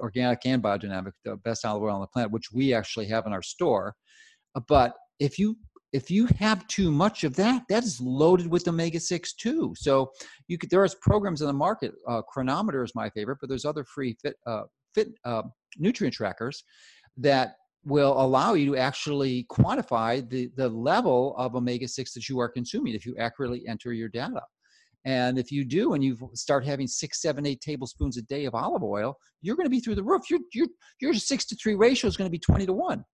[0.00, 3.32] organic and biodynamic, the best olive oil on the planet, which we actually have in
[3.32, 3.94] our store.
[4.66, 5.56] But if you
[5.92, 9.72] if you have too much of that, that is loaded with omega six too.
[9.76, 10.12] So
[10.46, 11.92] you could there's programs in the market.
[12.06, 15.42] Uh, Cronometer is my favorite, but there's other free fit uh, fit uh,
[15.78, 16.62] nutrient trackers
[17.16, 22.38] that will allow you to actually quantify the the level of omega six that you
[22.38, 24.42] are consuming if you accurately enter your data.
[25.04, 28.54] And if you do, and you start having six, seven, eight tablespoons a day of
[28.54, 30.28] olive oil, you're going to be through the roof.
[30.28, 30.66] Your your
[31.00, 33.04] your six to three ratio is going to be twenty to one.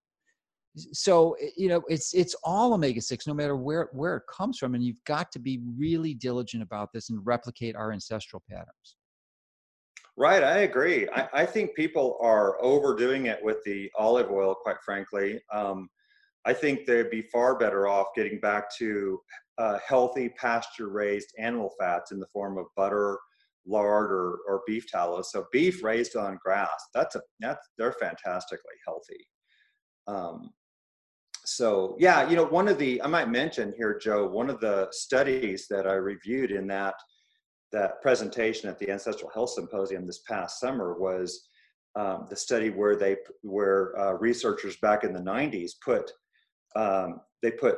[0.76, 4.74] So you know it's it's all omega six, no matter where where it comes from,
[4.74, 8.96] and you've got to be really diligent about this and replicate our ancestral patterns.
[10.16, 11.08] Right, I agree.
[11.08, 15.40] I, I think people are overdoing it with the olive oil, quite frankly.
[15.52, 15.88] Um,
[16.44, 19.20] I think they'd be far better off getting back to
[19.58, 23.18] uh, healthy pasture raised animal fats in the form of butter,
[23.66, 25.22] lard, or, or beef tallow.
[25.22, 29.26] So beef raised on grass, that's a that's they're fantastically healthy.
[30.06, 30.50] Um,
[31.44, 34.88] so yeah, you know, one of the I might mention here, Joe, one of the
[34.90, 36.94] studies that I reviewed in that
[37.72, 41.48] that presentation at the Ancestral Health Symposium this past summer was
[41.96, 46.10] um, the study where they where uh, researchers back in the 90s put
[46.76, 47.76] um, they put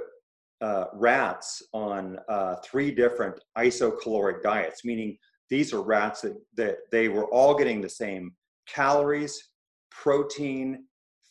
[0.60, 5.18] uh, rats on uh, three different isocaloric diets, meaning
[5.50, 8.34] these are rats that, that they were all getting the same
[8.66, 9.50] calories,
[9.90, 10.84] protein,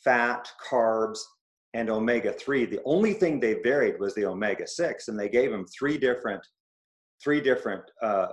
[0.03, 1.19] fat, carbs,
[1.75, 2.65] and omega 3.
[2.65, 6.41] The only thing they varied was the omega 6, and they gave them three different
[7.23, 8.27] three different uh,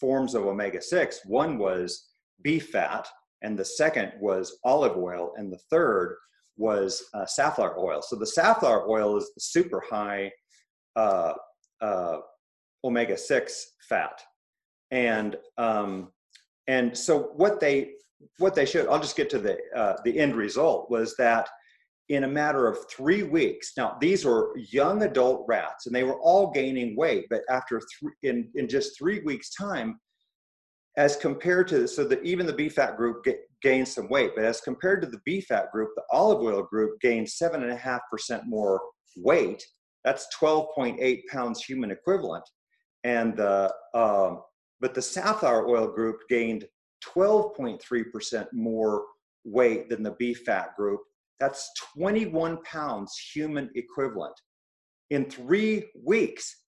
[0.00, 1.20] forms of omega 6.
[1.26, 2.08] One was
[2.42, 3.06] beef fat,
[3.42, 6.16] and the second was olive oil, and the third
[6.56, 8.02] was uh, safflower oil.
[8.02, 10.30] So the safflower oil is the super high
[10.96, 11.32] uh,
[11.80, 12.18] uh,
[12.84, 14.20] omega six fat,
[14.90, 16.12] and um,
[16.68, 17.92] and so what they
[18.38, 18.88] what they showed.
[18.88, 21.48] I'll just get to the uh, the end result was that
[22.08, 23.72] in a matter of three weeks.
[23.76, 28.12] Now these were young adult rats, and they were all gaining weight, but after three
[28.22, 29.98] in in just three weeks time
[30.96, 34.60] as compared to so that even the BFAT group get, gained some weight, but as
[34.60, 38.42] compared to the BFAT group, the olive oil group gained seven and a half percent
[38.46, 38.80] more
[39.16, 39.64] weight.
[40.04, 42.44] That's 12.8 pounds human equivalent,
[43.04, 44.42] and the um,
[44.80, 46.66] but the safflower oil group gained
[47.04, 49.04] 12.3 percent more
[49.44, 51.00] weight than the BFAT group.
[51.40, 54.34] That's 21 pounds human equivalent
[55.10, 56.62] in three weeks.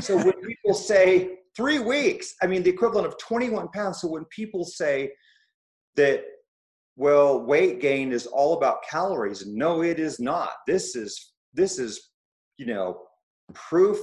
[0.00, 2.34] So when people say three weeks.
[2.42, 4.00] I mean, the equivalent of 21 pounds.
[4.00, 5.12] So when people say
[5.96, 6.24] that,
[6.96, 10.50] well, weight gain is all about calories, no, it is not.
[10.66, 12.10] This is this is,
[12.56, 13.02] you know,
[13.52, 13.98] proof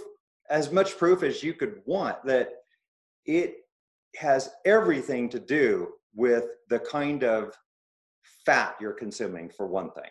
[0.52, 2.50] as much proof as you could want that
[3.26, 3.56] it
[4.16, 7.56] has everything to do with the kind of
[8.50, 10.10] fat you're consuming for one thing.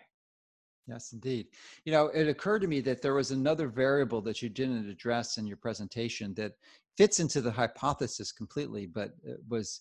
[0.87, 1.49] Yes, indeed.
[1.85, 5.39] You know, it occurred to me that there was another variable that you didn't address
[5.39, 6.53] in your presentation that
[6.97, 9.81] fits into the hypothesis completely, but it was,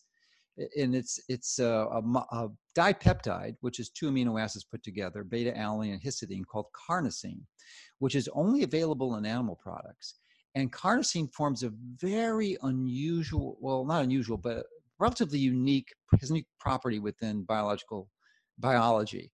[0.76, 5.24] and it's it's uh, a, a, a dipeptide, which is two amino acids put together,
[5.24, 7.41] beta alanine and histidine, called carnosine,
[8.00, 10.15] which is only available in animal products.
[10.56, 14.65] And carnosine forms a very unusual, well, not unusual, but
[15.00, 18.10] relatively unique, unique property within biological
[18.60, 19.32] biology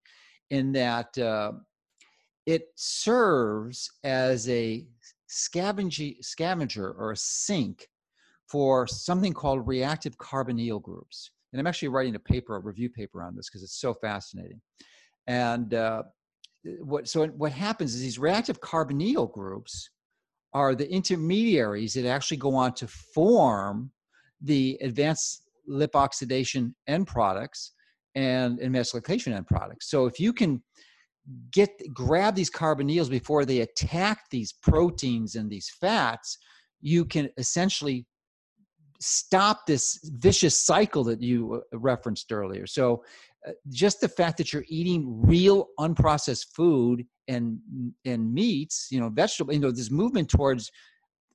[0.50, 1.52] in that uh,
[2.46, 4.86] it serves as a
[5.28, 7.88] scavenger or a sink
[8.48, 11.32] for something called reactive carbonyl groups.
[11.52, 14.62] And I'm actually writing a paper, a review paper on this because it's so fascinating.
[15.28, 16.04] And uh,
[16.82, 19.90] what so what happens is these reactive carbonyl groups
[20.54, 23.92] are the intermediaries that actually go on to form
[24.42, 27.72] the advanced lipoxidation end products
[28.16, 29.90] and emasculation end products.
[29.90, 30.62] So if you can
[31.52, 36.38] get grab these carbonyls before they attack these proteins and these fats,
[36.82, 38.06] you can essentially
[39.00, 42.66] stop this vicious cycle that you uh, referenced earlier.
[42.66, 43.04] So
[43.48, 47.60] uh, just the fact that you're eating real unprocessed food and
[48.06, 50.72] and meats, you know, vegetable, you know, this movement towards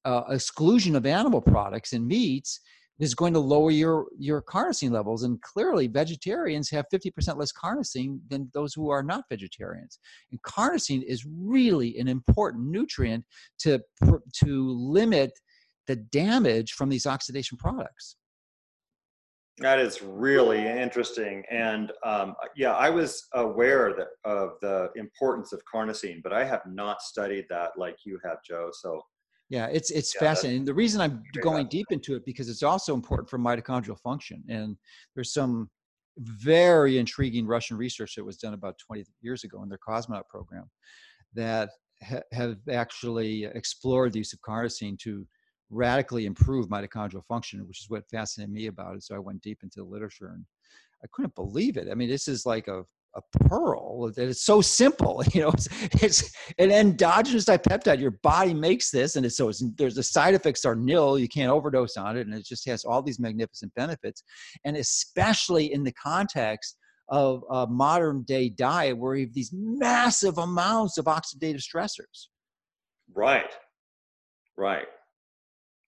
[0.05, 2.61] uh, exclusion of animal products and meats
[2.99, 5.23] is going to lower your your carnosine levels.
[5.23, 9.99] And clearly vegetarians have 50% less carnosine than those who are not vegetarians.
[10.31, 13.25] And carnosine is really an important nutrient
[13.61, 13.81] to
[14.45, 15.33] to limit
[15.87, 18.17] the damage from these oxidation products.
[19.61, 21.43] That is really interesting.
[21.51, 26.63] And um, yeah i was aware that, of the importance of carnosine but i have
[26.67, 28.71] not studied that like you have joe.
[28.73, 29.03] So
[29.49, 30.65] yeah, it's it's yeah, fascinating.
[30.65, 34.43] The reason I'm going deep into it because it's also important for mitochondrial function.
[34.49, 34.77] And
[35.15, 35.71] there's some
[36.19, 40.69] very intriguing Russian research that was done about 20 years ago in their cosmonaut program
[41.35, 41.71] that
[42.03, 45.27] ha- have actually explored the use of carnosine to
[45.71, 49.03] radically improve mitochondrial function, which is what fascinated me about it.
[49.03, 50.45] So I went deep into the literature and
[51.03, 51.89] I couldn't believe it.
[51.91, 52.85] I mean, this is like a,
[53.19, 55.69] a pearl that it's so simple you know it's,
[56.03, 60.35] it's an endogenous dipeptide your body makes this and it's so it's, there's the side
[60.35, 63.73] effects are nil you can't overdose on it and it just has all these magnificent
[63.75, 64.23] benefits
[64.65, 66.77] and especially in the context
[67.09, 72.27] of a modern day diet where you have these massive amounts of oxidative stressors
[73.15, 73.55] right
[74.57, 74.89] right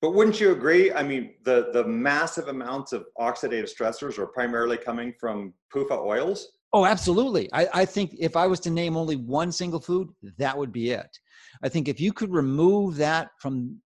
[0.03, 0.93] but wouldn't you agree?
[0.93, 6.53] I mean, the the massive amounts of oxidative stressors are primarily coming from PUFA oils.
[6.73, 7.53] Oh, absolutely.
[7.53, 10.09] I, I think if I was to name only one single food,
[10.39, 11.11] that would be it.
[11.63, 13.81] I think if you could remove that from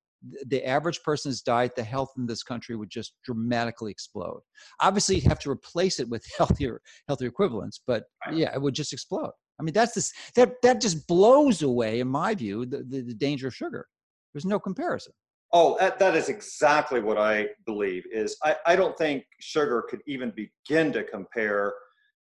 [0.46, 4.40] the average person's diet, the health in this country would just dramatically explode.
[4.80, 8.92] Obviously, you'd have to replace it with healthier, healthier equivalents, but yeah, it would just
[8.92, 9.32] explode.
[9.58, 13.14] I mean, that's this that that just blows away, in my view, the, the, the
[13.14, 13.86] danger of sugar.
[14.32, 15.12] There's no comparison.
[15.52, 18.02] Oh, that, that is exactly what I believe.
[18.10, 21.72] Is I, I don't think sugar could even begin to compare,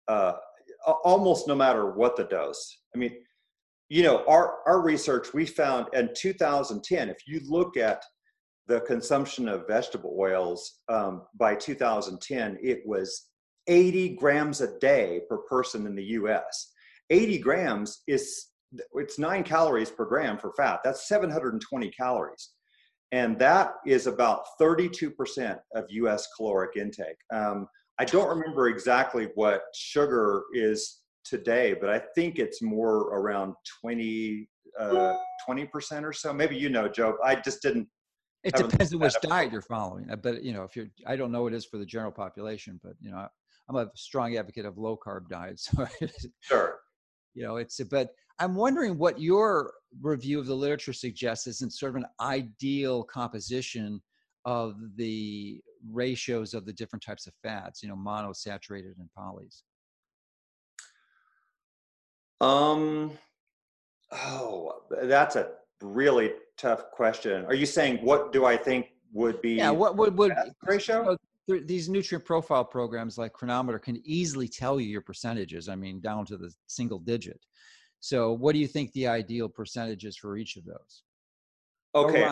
[0.08, 0.32] uh,
[1.04, 2.78] almost no matter what the dose.
[2.94, 3.12] I mean,
[3.88, 7.08] you know, our our research we found in 2010.
[7.08, 8.02] If you look at
[8.66, 13.26] the consumption of vegetable oils um, by 2010, it was
[13.68, 16.72] 80 grams a day per person in the U.S.
[17.10, 18.48] 80 grams is
[18.94, 20.80] it's nine calories per gram for fat.
[20.82, 22.50] That's 720 calories
[23.12, 27.16] and that is about 32% of US caloric intake.
[27.32, 27.68] Um,
[27.98, 34.48] I don't remember exactly what sugar is today, but I think it's more around 20,
[34.78, 35.16] uh,
[35.48, 36.32] 20% or so.
[36.32, 37.16] Maybe you know, Joe.
[37.24, 37.88] I just didn't.
[38.44, 40.10] It depends on which diet you're following.
[40.10, 42.12] Uh, but, you know, if you're, I don't know what it is for the general
[42.12, 43.26] population, but, you know,
[43.68, 45.68] I'm a strong advocate of low carb diets.
[45.76, 46.08] So
[46.40, 46.78] sure.
[47.34, 51.70] You know, it's, but I'm wondering what your review of the literature suggests is in
[51.70, 54.00] sort of an ideal composition
[54.44, 55.60] of the
[55.90, 59.62] ratios of the different types of fats, you know, monosaturated and polys.
[62.40, 63.12] Um,
[64.12, 67.44] oh, that's a really tough question.
[67.46, 69.54] Are you saying what do I think would be?
[69.54, 71.16] Yeah, what would would ratio?
[71.48, 75.68] You know, these nutrient profile programs like Cronometer can easily tell you your percentages.
[75.68, 77.40] I mean, down to the single digit.
[78.00, 81.02] So, what do you think the ideal percentage is for each of those?
[81.94, 82.22] Okay.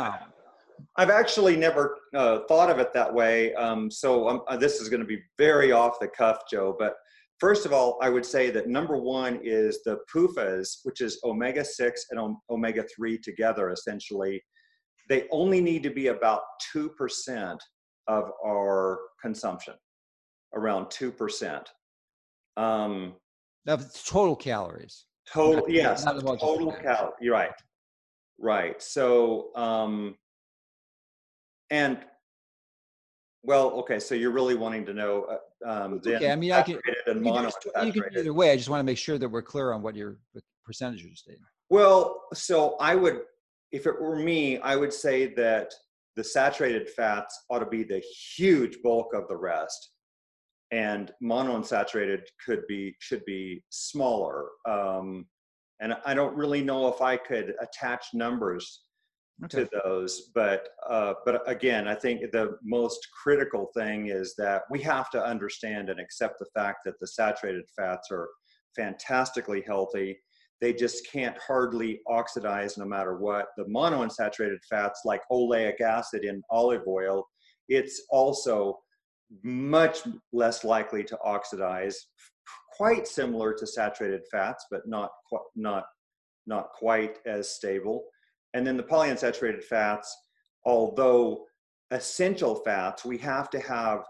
[0.97, 3.55] I've actually never uh, thought of it that way.
[3.55, 6.75] Um, so um, uh, this is going to be very off the cuff, Joe.
[6.79, 6.95] But
[7.39, 11.65] first of all, I would say that number one is the PUFAs, which is omega
[11.65, 14.43] 6 and omega 3 together, essentially.
[15.09, 16.43] They only need to be about
[16.75, 17.59] 2%
[18.07, 19.75] of our consumption,
[20.55, 21.65] around 2%.
[22.57, 23.15] Um,
[23.67, 25.07] of total calories.
[25.27, 27.13] Total, yes, total calorie.
[27.21, 27.51] You're right,
[28.39, 28.81] right.
[28.81, 30.17] So, um,
[31.75, 31.99] and
[33.43, 33.99] well, okay.
[33.99, 35.27] So you're really wanting to know.
[35.67, 36.79] Uh, um, okay, I mean, I can.
[37.07, 38.53] You, just, you can either way.
[38.53, 40.19] I just want to make sure that we're clear on what your
[40.65, 41.43] percentages are stating.
[41.71, 43.23] Well, so I would,
[43.73, 45.75] if it were me, I would say that
[46.17, 48.03] the saturated fats ought to be the
[48.37, 49.91] huge bulk of the rest
[50.71, 54.47] and monounsaturated could be should be smaller.
[54.69, 55.27] Um,
[55.81, 58.85] and I don't really know if I could attach numbers
[59.45, 59.65] okay.
[59.65, 64.81] to those, but uh, but again, I think the most critical thing is that we
[64.83, 68.29] have to understand and accept the fact that the saturated fats are
[68.77, 70.19] fantastically healthy.
[70.61, 73.49] They just can't hardly oxidize no matter what.
[73.57, 77.27] The monounsaturated fats, like oleic acid in olive oil,
[77.69, 78.79] it's also
[79.43, 80.01] much
[80.33, 82.07] less likely to oxidize,
[82.77, 85.11] quite similar to saturated fats, but not
[85.57, 85.85] not,
[86.47, 88.05] not quite as stable.
[88.55, 90.17] And then the polyunsaturated fats,
[90.65, 91.45] although
[91.91, 94.05] essential fats, we have to have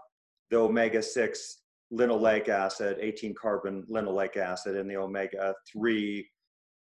[0.51, 1.37] the omega-6
[1.91, 6.25] linoleic acid, 18 carbon linoleic acid, and the omega-3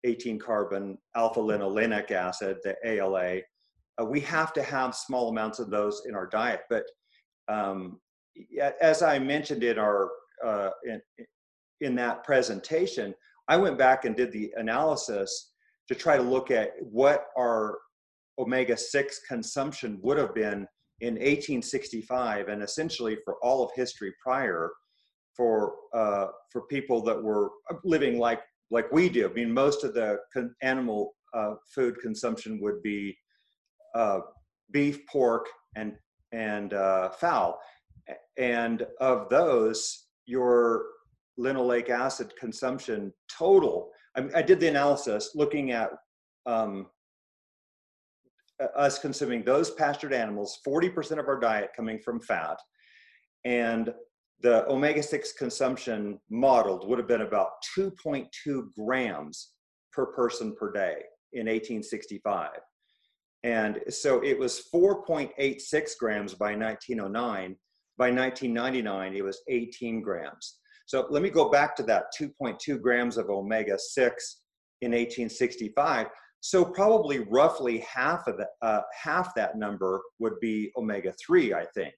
[0.05, 3.41] 18 carbon alpha linolenic acid, the ALA.
[4.01, 6.85] Uh, we have to have small amounts of those in our diet, but
[7.49, 7.99] um,
[8.81, 10.11] as I mentioned in our
[10.45, 11.01] uh, in,
[11.81, 13.15] in that presentation,
[13.49, 15.53] I went back and did the analysis
[15.89, 17.79] to try to look at what our
[18.39, 20.67] omega-6 consumption would have been
[21.01, 24.71] in 1865 and essentially for all of history prior
[25.37, 27.51] for uh, for people that were
[27.85, 29.29] living like like we do.
[29.29, 33.17] I mean, most of the con- animal uh, food consumption would be
[33.95, 34.21] uh,
[34.73, 35.95] beef, pork, and
[36.33, 37.59] and uh, fowl
[38.37, 40.85] and of those, your
[41.39, 45.91] linoleic acid consumption total, I, I did the analysis looking at
[46.47, 46.87] um,
[48.77, 52.59] us consuming those pastured animals, 40% of our diet coming from fat,
[53.45, 53.93] and
[54.41, 58.29] the omega 6 consumption modeled would have been about 2.2
[58.77, 59.53] grams
[59.93, 61.03] per person per day
[61.33, 62.51] in 1865.
[63.45, 67.57] And so it was 4.86 grams by 1909.
[67.99, 70.59] By 1999, it was 18 grams.
[70.87, 74.43] So let me go back to that 2.2 grams of omega 6
[74.83, 76.07] in 1865.
[76.41, 81.67] So probably roughly half of the, uh, half that number would be omega 3, I
[81.75, 81.95] think.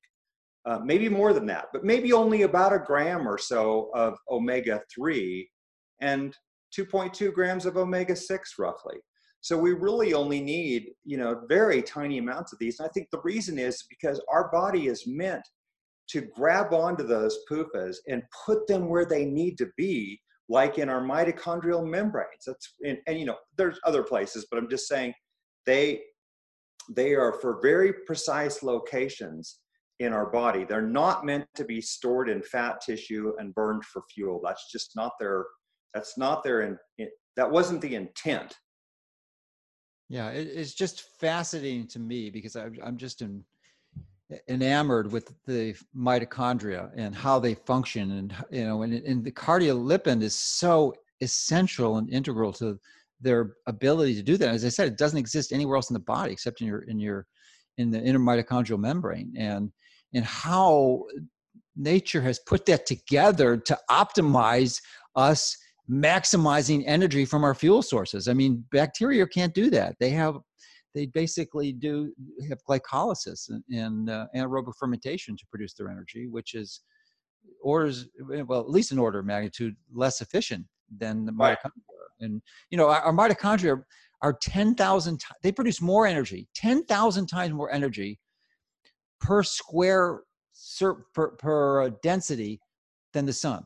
[0.67, 4.83] Uh, maybe more than that, but maybe only about a gram or so of omega
[4.95, 5.49] 3
[6.01, 6.37] and
[6.77, 8.97] 2.2 grams of omega 6 roughly.
[9.41, 12.81] So we really only need, you know, very tiny amounts of these.
[12.81, 15.47] And I think the reason is because our body is meant
[16.11, 20.89] to grab onto those PUFAs and put them where they need to be, like in
[20.89, 22.45] our mitochondrial membranes.
[22.47, 25.13] That's and, and you know, there's other places, but I'm just saying
[25.67, 26.03] they
[26.95, 29.59] they are for very precise locations
[30.01, 30.65] in our body.
[30.65, 34.41] They're not meant to be stored in fat tissue and burned for fuel.
[34.43, 35.45] That's just not their
[35.93, 38.55] that's not their in, that wasn't the intent
[40.09, 43.45] yeah, it, it's just fascinating to me because I'm, I'm just in,
[44.49, 50.23] enamored with the mitochondria and how they function, and you know, and, and the cardiolipin
[50.23, 52.79] is so essential and integral to
[53.21, 54.51] their ability to do that.
[54.51, 56.99] As I said, it doesn't exist anywhere else in the body except in your in
[56.99, 57.27] your
[57.79, 59.73] in the inner mitochondrial membrane, and
[60.15, 61.05] and how
[61.77, 64.81] nature has put that together to optimize
[65.15, 65.57] us
[65.91, 68.29] maximizing energy from our fuel sources.
[68.29, 69.97] I mean, bacteria can't do that.
[69.99, 70.37] They have
[70.99, 72.13] they basically do
[72.49, 76.81] have glycolysis and, and uh, anaerobic fermentation to produce their energy, which is
[77.63, 78.09] orders
[78.47, 80.67] well at least an order of magnitude less efficient
[80.99, 81.57] than the right.
[81.57, 82.25] mitochondria.
[82.25, 83.81] And you know, our, our mitochondria
[84.23, 85.21] are ten thousand.
[85.45, 88.19] They produce more energy, ten thousand times more energy
[89.21, 90.23] per square
[91.15, 92.61] per, per density
[93.13, 93.65] than the sun.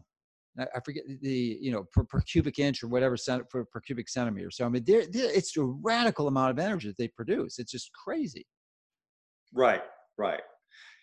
[0.58, 4.08] I forget the you know per, per cubic inch or whatever cent, per, per cubic
[4.08, 4.50] centimeter.
[4.50, 7.58] So I mean, they're, they're, it's a radical amount of energy that they produce.
[7.58, 8.46] It's just crazy.
[9.54, 9.82] Right,
[10.18, 10.42] right.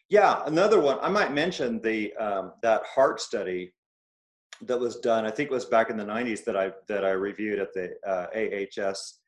[0.10, 3.74] Yeah, another one I might mention the um, that heart study
[4.64, 5.26] that was done.
[5.26, 7.94] I think it was back in the '90s that I that I reviewed at the
[8.08, 9.20] uh, AHS.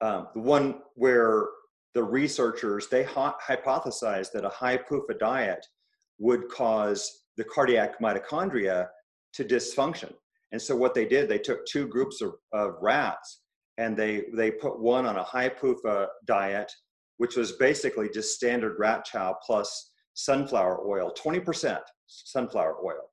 [0.00, 1.46] Um, the one where
[1.94, 5.66] the researchers they hypothesized that a high PUFA diet
[6.18, 8.88] would cause the cardiac mitochondria
[9.34, 10.12] to dysfunction.
[10.52, 13.42] And so what they did, they took two groups of, of rats
[13.76, 16.70] and they they put one on a high PUFA diet,
[17.18, 23.10] which was basically just standard rat chow plus sunflower oil, 20% sunflower oil.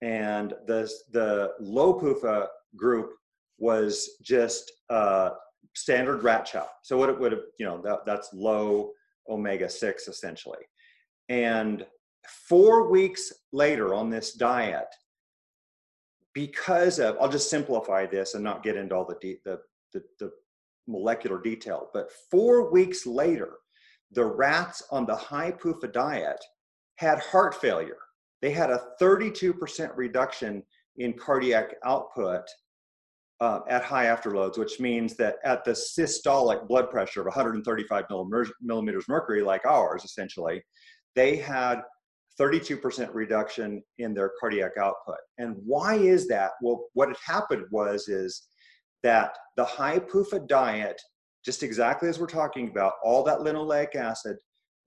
[0.00, 2.46] And the the low PUFA
[2.76, 3.12] group
[3.58, 5.30] was just uh,
[5.74, 6.68] standard rat chow.
[6.82, 8.92] So what it would have, you know, that, that's low
[9.28, 10.58] omega 6 essentially.
[11.28, 11.84] And
[12.48, 14.86] four weeks later on this diet,
[16.34, 19.58] because of i'll just simplify this and not get into all the, de- the,
[19.92, 20.30] the, the
[20.86, 23.58] molecular detail but four weeks later
[24.12, 26.42] the rats on the high PUFA diet
[26.96, 27.98] had heart failure.
[28.40, 30.62] They had a 32% reduction
[30.96, 32.42] in cardiac output
[33.40, 38.04] uh, at high afterloads, which means that at the systolic blood pressure of 135
[38.60, 40.62] millimeters mercury, like ours essentially,
[41.14, 41.82] they had
[42.40, 45.18] 32% reduction in their cardiac output.
[45.38, 46.52] And why is that?
[46.62, 48.48] Well, what had happened was is
[49.02, 51.00] that the high PUFA diet,
[51.44, 54.36] just exactly as we're talking about, all that linoleic acid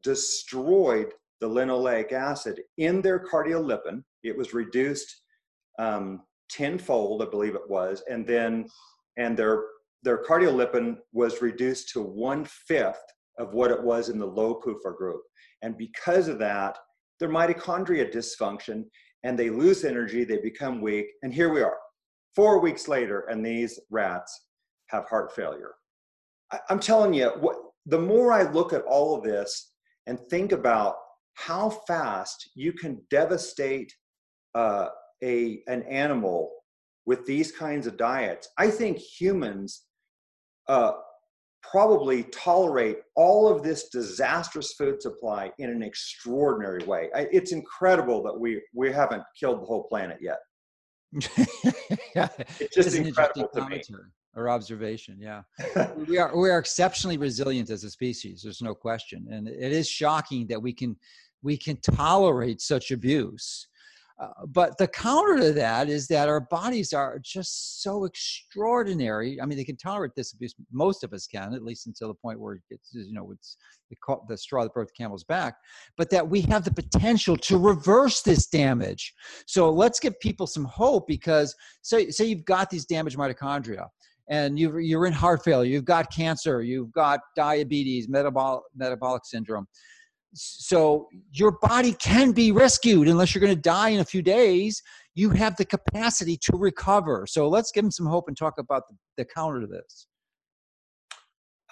[0.03, 4.03] destroyed the linoleic acid in their cardiolipin.
[4.23, 5.21] It was reduced
[5.79, 8.67] um, tenfold, I believe it was, and then
[9.17, 9.63] and their
[10.03, 13.03] their cardiolipin was reduced to one fifth
[13.37, 15.21] of what it was in the low PUFA group.
[15.61, 16.77] And because of that,
[17.21, 18.83] their mitochondria dysfunction
[19.23, 21.77] and they lose energy, they become weak, and here we are,
[22.35, 24.47] four weeks later, and these rats
[24.87, 25.75] have heart failure.
[26.51, 27.55] I, am telling you, what,
[27.85, 29.71] the more I look at all of this
[30.07, 30.95] and think about
[31.35, 33.93] how fast you can devastate
[34.55, 34.87] uh,
[35.23, 36.51] a, an animal
[37.05, 39.83] with these kinds of diets, I think humans
[40.67, 40.93] uh,
[41.61, 47.09] probably tolerate all of this disastrous food supply in an extraordinary way.
[47.15, 50.39] I, it's incredible that we we haven't killed the whole planet yet.
[52.15, 53.81] yeah, it's just it incredible to me.
[54.33, 55.41] Or observation, yeah.
[56.07, 58.41] we are we are exceptionally resilient as a species.
[58.43, 60.95] There's no question, and it is shocking that we can
[61.43, 63.67] we can tolerate such abuse.
[64.21, 69.41] Uh, but the counter to that is that our bodies are just so extraordinary.
[69.41, 70.53] I mean, they can tolerate this abuse.
[70.71, 73.57] Most of us can, at least until the point where it's, you know, it's
[73.89, 73.95] the,
[74.29, 75.55] the straw that broke the camel's back.
[75.97, 79.11] But that we have the potential to reverse this damage.
[79.47, 83.87] So let's give people some hope because say, say you've got these damaged mitochondria
[84.29, 89.67] and you you're in heart failure, you've got cancer, you've got diabetes, metabolic, metabolic syndrome
[90.33, 94.81] so your body can be rescued unless you're going to die in a few days.
[95.13, 97.25] You have the capacity to recover.
[97.27, 100.07] So let's give them some hope and talk about the, the counter to this.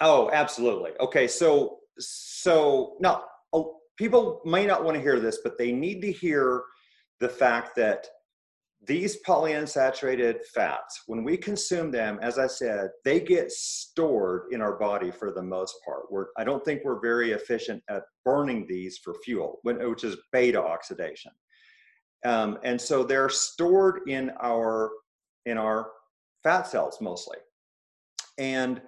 [0.00, 0.92] Oh absolutely.
[1.00, 6.00] Okay so so now oh, people may not want to hear this but they need
[6.02, 6.62] to hear
[7.20, 8.06] the fact that
[8.86, 14.78] these polyunsaturated fats, when we consume them, as I said, they get stored in our
[14.78, 16.10] body for the most part.
[16.10, 20.62] We're, I don't think we're very efficient at burning these for fuel, which is beta
[20.62, 21.32] oxidation.
[22.24, 24.90] Um, and so they're stored in our
[25.46, 25.90] in our
[26.42, 27.38] fat cells mostly.
[28.38, 28.82] And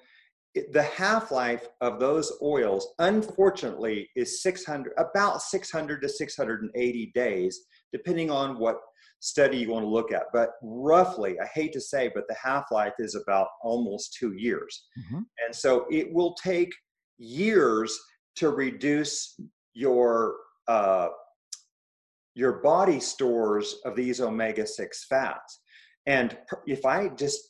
[0.55, 8.31] it, the half-life of those oils, unfortunately, is 600 about 600 to 680 days, depending
[8.31, 8.81] on what
[9.23, 10.25] study you want to look at.
[10.33, 14.85] But roughly, I hate to say, but the half life is about almost two years.
[14.99, 15.21] Mm-hmm.
[15.47, 16.73] And so it will take
[17.19, 17.97] years
[18.37, 19.39] to reduce
[19.75, 20.35] your
[20.69, 21.09] uh,
[22.35, 25.61] your body stores of these omega 6 fats.
[26.07, 27.41] And if I just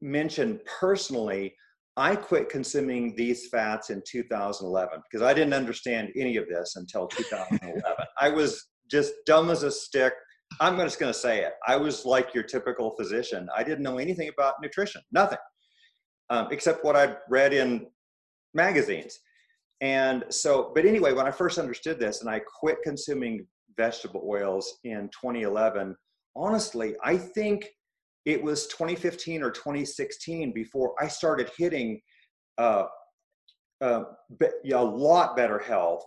[0.00, 1.54] mention personally,
[1.98, 7.06] I quit consuming these fats in 2011 because I didn't understand any of this until
[7.08, 7.82] 2011.
[8.18, 10.14] I was just dumb as a stick,
[10.60, 11.52] I'm just going to say it.
[11.66, 13.48] I was like your typical physician.
[13.54, 15.38] I didn't know anything about nutrition, nothing,
[16.30, 17.86] um, except what I'd read in
[18.54, 19.18] magazines.
[19.80, 24.78] And so, but anyway, when I first understood this and I quit consuming vegetable oils
[24.84, 25.94] in 2011,
[26.34, 27.68] honestly, I think
[28.24, 32.00] it was 2015 or 2016 before I started hitting
[32.58, 32.84] uh,
[33.80, 34.04] uh,
[34.40, 36.04] a lot better health.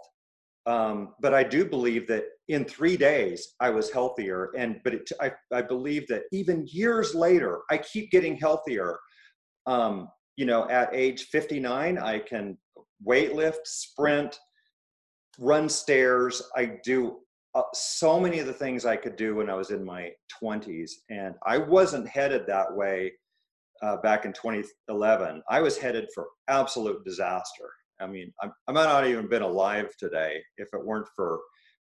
[0.70, 4.52] Um, but I do believe that in three days i was healthier.
[4.56, 8.98] And but it, I, I believe that even years later i keep getting healthier.
[9.66, 10.10] Um,
[10.40, 12.58] you know at age 59 i can
[13.04, 14.40] weight lift sprint
[15.38, 16.42] run stairs.
[16.56, 17.18] I do
[17.56, 20.12] uh, so many of the things i could do when i was in my
[20.42, 23.12] 20s and i wasn't headed that way
[23.82, 28.86] uh, back in 2011 i was headed for absolute disaster i mean I, I might
[28.86, 31.40] not even been alive today if it weren't for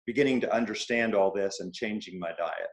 [0.09, 2.71] beginning to understand all this and changing my diet.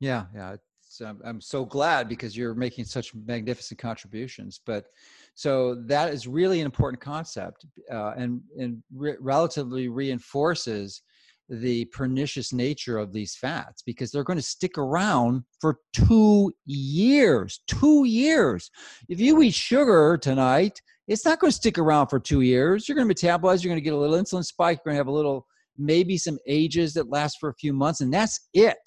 [0.00, 0.56] Yeah, yeah.
[1.04, 4.60] Um, I'm so glad because you're making such magnificent contributions.
[4.64, 4.86] But
[5.34, 11.02] so that is really an important concept uh, and, and re- relatively reinforces
[11.50, 17.60] the pernicious nature of these fats because they're going to stick around for two years.
[17.66, 18.70] Two years.
[19.08, 22.88] If you eat sugar tonight, it's not going to stick around for two years.
[22.88, 25.00] You're going to metabolize, you're going to get a little insulin spike, you're going to
[25.00, 25.44] have a little
[25.76, 28.78] maybe some AGEs that last for a few months, and that's it.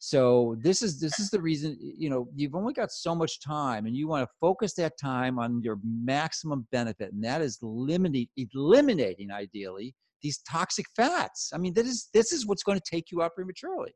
[0.00, 3.86] So this is this is the reason you know you've only got so much time,
[3.86, 8.28] and you want to focus that time on your maximum benefit, and that is limiting
[8.36, 11.50] eliminating ideally these toxic fats.
[11.54, 13.92] I mean, this is this is what's going to take you out prematurely.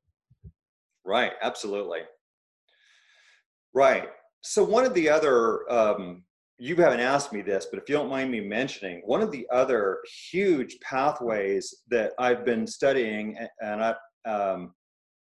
[1.05, 1.33] Right.
[1.43, 2.01] Absolutely.
[3.75, 4.09] Right.
[4.43, 6.25] So one of the other um,
[6.63, 9.47] you haven't asked me this, but if you don't mind me mentioning, one of the
[9.51, 9.99] other
[10.31, 13.95] huge pathways that I've been studying and I,
[14.31, 14.73] um,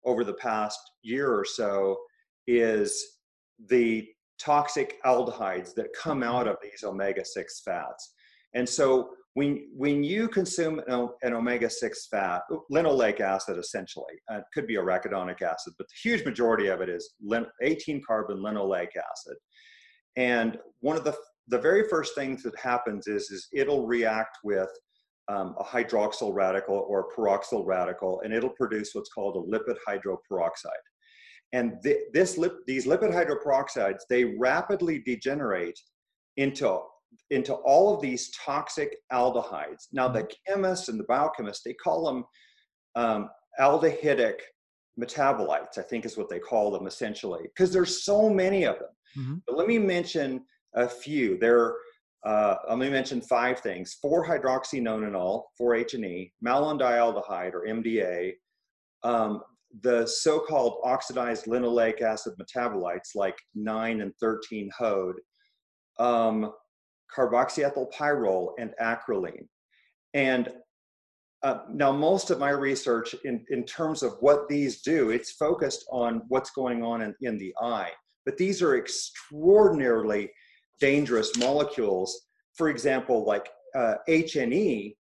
[0.04, 1.96] over the past year or so
[2.46, 3.02] is
[3.68, 4.06] the
[4.38, 8.12] toxic aldehydes that come out of these omega-6 fats.
[8.54, 14.44] And so when, when you consume an, an omega-6 fat, linoleic acid essentially, uh, it
[14.52, 17.14] could be arachidonic acid, but the huge majority of it is
[17.62, 19.36] 18 carbon linoleic acid.
[20.16, 21.16] And one of the
[21.50, 24.70] the very first things that happens is, is it'll react with
[25.28, 29.76] um, a hydroxyl radical or a peroxyl radical, and it'll produce what's called a lipid
[29.86, 30.84] hydroperoxide.
[31.52, 35.78] And th this lip, these lipid hydroperoxides, they rapidly degenerate
[36.36, 36.80] into,
[37.30, 39.86] into all of these toxic aldehydes.
[39.92, 42.24] Now, the chemists and the biochemists, they call them
[42.96, 43.30] um,
[43.60, 44.40] aldehydic
[44.98, 48.88] metabolites, I think is what they call them essentially, because there's so many of them.
[49.16, 49.42] Mm -hmm.
[49.46, 51.38] But let me mention a few.
[51.38, 51.74] There,
[52.26, 58.34] uh, let me mention five things: 4-hydroxynonenal, 4-HNE, malondialdehyde or MDA,
[59.02, 59.42] um,
[59.82, 65.20] the so-called oxidized linoleic acid metabolites like 9 and 13 HODE,
[65.98, 66.52] um,
[67.16, 69.46] carboxyethyl pyrrole, and acrolein.
[70.14, 70.50] And
[71.42, 75.86] uh, now, most of my research in, in terms of what these do, it's focused
[75.90, 77.90] on what's going on in, in the eye.
[78.26, 80.30] But these are extraordinarily
[80.80, 82.26] dangerous molecules.
[82.54, 84.96] For example, like uh, HNE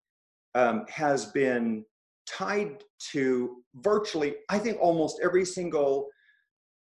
[0.55, 1.83] um, has been
[2.25, 6.07] tied to virtually, I think, almost every single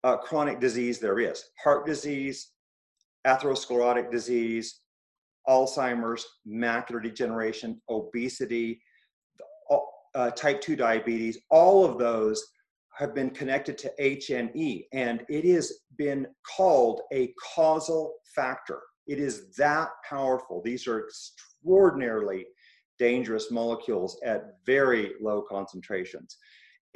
[0.04, 2.52] uh, chronic disease there is heart disease,
[3.26, 4.80] atherosclerotic disease,
[5.48, 8.80] Alzheimer's, macular degeneration, obesity,
[10.14, 12.44] uh, type 2 diabetes, all of those
[12.96, 16.26] have been connected to HNE, and it has been
[16.56, 18.80] called a causal factor.
[19.06, 20.60] It is that powerful.
[20.64, 22.46] These are extraordinarily
[22.98, 26.36] dangerous molecules at very low concentrations.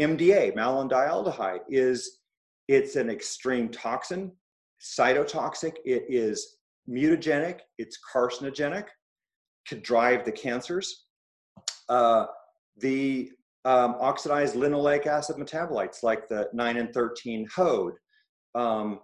[0.01, 2.19] MDA, malondialdehyde, is
[2.67, 4.33] it's an extreme toxin,
[4.81, 5.77] cytotoxic.
[5.85, 7.61] It is mutagenic.
[7.79, 8.87] It's carcinogenic.
[9.69, 11.07] Could drive the cancers.
[11.89, 12.27] Uh,
[12.79, 13.31] the
[13.65, 17.95] um, oxidized linoleic acid metabolites like the 9 and 13 HODE,
[18.55, 19.01] um,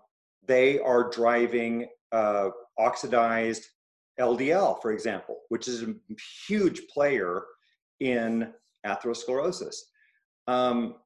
[0.46, 2.48] they are driving uh,
[2.78, 3.64] oxidized
[4.18, 5.94] LDL, for example, which is a
[6.48, 7.42] huge player
[8.00, 8.52] in
[8.86, 9.76] atherosclerosis.
[10.48, 10.96] Um,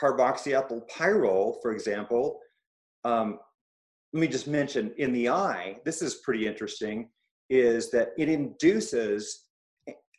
[0.00, 2.40] carboxyethyl pyrrole, for example,
[3.04, 3.38] um,
[4.16, 7.10] let me just mention in the eye, this is pretty interesting,
[7.50, 9.44] is that it induces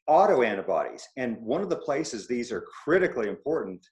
[0.08, 1.02] autoantibodies.
[1.18, 3.84] And one of the places these are critically important,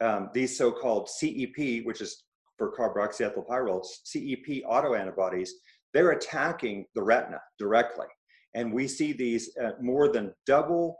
[0.00, 2.22] um, these so-called CEP, which is
[2.56, 5.50] for carboxyethyl pyrrole, CEP autoantibodies,
[5.92, 8.06] they're attacking the retina directly.
[8.54, 9.50] And we see these
[9.80, 10.96] more than double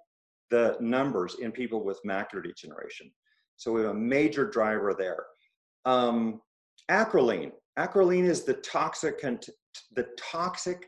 [0.50, 3.08] the numbers in people with macular degeneration.
[3.56, 5.26] So we have a major driver there.
[5.84, 6.40] Um,
[6.90, 7.52] acrolein.
[7.78, 10.86] Acrolein is the toxic, the toxic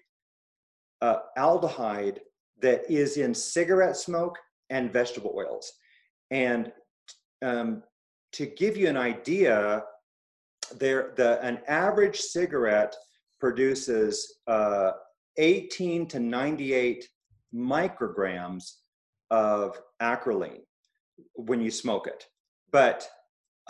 [1.00, 2.18] uh, aldehyde
[2.60, 4.36] that is in cigarette smoke
[4.70, 5.72] and vegetable oils.
[6.30, 6.72] And
[7.42, 7.82] um,
[8.32, 9.84] to give you an idea,
[10.78, 12.94] there the an average cigarette
[13.40, 14.92] produces uh,
[15.38, 17.08] 18 to 98
[17.54, 18.74] micrograms
[19.30, 20.60] of acrolein
[21.34, 22.26] when you smoke it.
[22.70, 23.08] But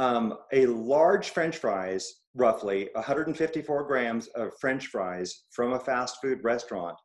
[0.00, 6.42] um, a large French fries, roughly 154 grams of French fries from a fast food
[6.42, 6.96] restaurant,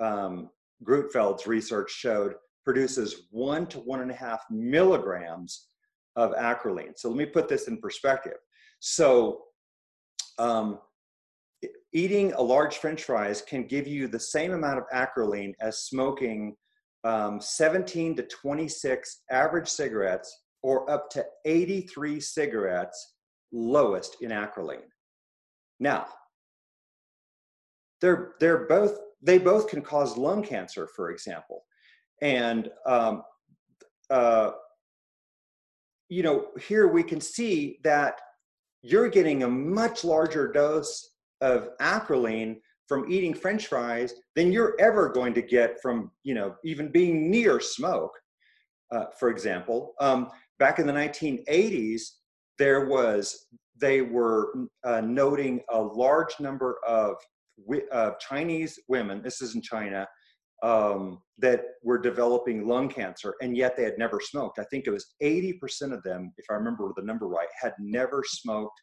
[0.00, 0.50] um,
[0.82, 5.68] Grunfeld's research showed produces one to one and a half milligrams
[6.16, 6.90] of acrolein.
[6.96, 8.38] So let me put this in perspective.
[8.80, 9.42] So
[10.40, 10.80] um,
[11.92, 16.56] eating a large french fries can give you the same amount of acrolein as smoking
[17.04, 23.16] um, 17 to 26 average cigarettes or up to 83 cigarettes
[23.52, 24.80] lowest in acrolein.
[25.78, 26.06] Now,
[28.00, 31.64] they're, they're both they both can cause lung cancer, for example.
[32.20, 33.22] And, um,
[34.10, 34.50] uh,
[36.10, 38.20] you know, here we can see that
[38.82, 41.10] you're getting a much larger dose
[41.40, 42.56] of acrolein
[42.86, 47.30] from eating french fries than you're ever going to get from, you know, even being
[47.30, 48.12] near smoke,
[48.94, 49.94] uh, for example.
[50.00, 52.02] Um, back in the 1980s,
[52.58, 53.46] there was,
[53.80, 54.52] they were
[54.84, 57.16] uh, noting a large number of
[57.92, 60.06] uh, Chinese women, this is in China,
[60.62, 64.58] um, that were developing lung cancer, and yet they had never smoked.
[64.58, 68.22] I think it was 80% of them, if I remember the number right, had never
[68.26, 68.80] smoked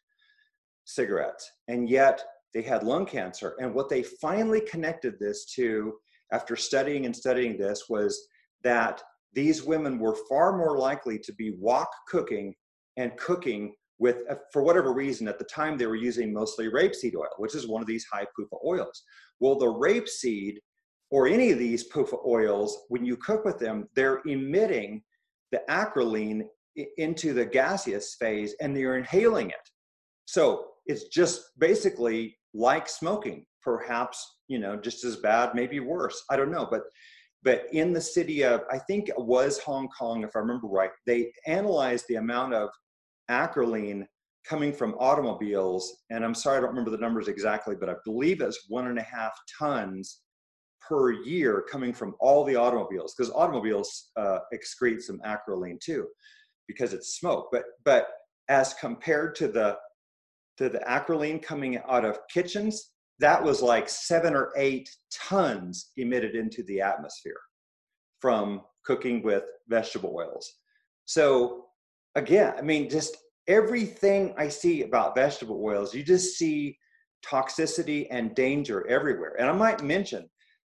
[0.84, 2.22] cigarettes, and yet
[2.54, 3.56] they had lung cancer.
[3.58, 5.94] And what they finally connected this to,
[6.32, 8.28] after studying and studying this, was
[8.62, 9.02] that
[9.34, 12.54] these women were far more likely to be wok cooking
[12.96, 17.14] and cooking with, uh, for whatever reason, at the time they were using mostly rapeseed
[17.14, 19.02] oil, which is one of these high PUFA oils.
[19.40, 20.56] Well, the rapeseed
[21.10, 25.02] or any of these PUFA oils, when you cook with them, they're emitting
[25.52, 26.42] the acrolein
[26.96, 29.68] into the gaseous phase and they're inhaling it.
[30.24, 36.24] So it's just basically like smoking, perhaps, you know, just as bad, maybe worse.
[36.30, 36.66] I don't know.
[36.68, 36.82] But
[37.44, 40.90] but in the city of, I think it was Hong Kong, if I remember right,
[41.06, 42.70] they analyzed the amount of
[43.30, 44.06] acrolein
[44.44, 48.40] coming from automobiles, and I'm sorry I don't remember the numbers exactly, but I believe
[48.40, 50.20] it's one and a half tons
[50.80, 56.08] per year coming from all the automobiles, because automobiles uh, excrete some acrolein too,
[56.66, 57.48] because it's smoke.
[57.52, 58.08] But but
[58.48, 59.78] as compared to the
[60.58, 62.91] to the acrolein coming out of kitchens,
[63.22, 67.40] that was like seven or eight tons emitted into the atmosphere
[68.20, 70.52] from cooking with vegetable oils.
[71.04, 71.66] So
[72.16, 73.16] again, I mean, just
[73.46, 76.76] everything I see about vegetable oils, you just see
[77.24, 79.36] toxicity and danger everywhere.
[79.38, 80.28] And I might mention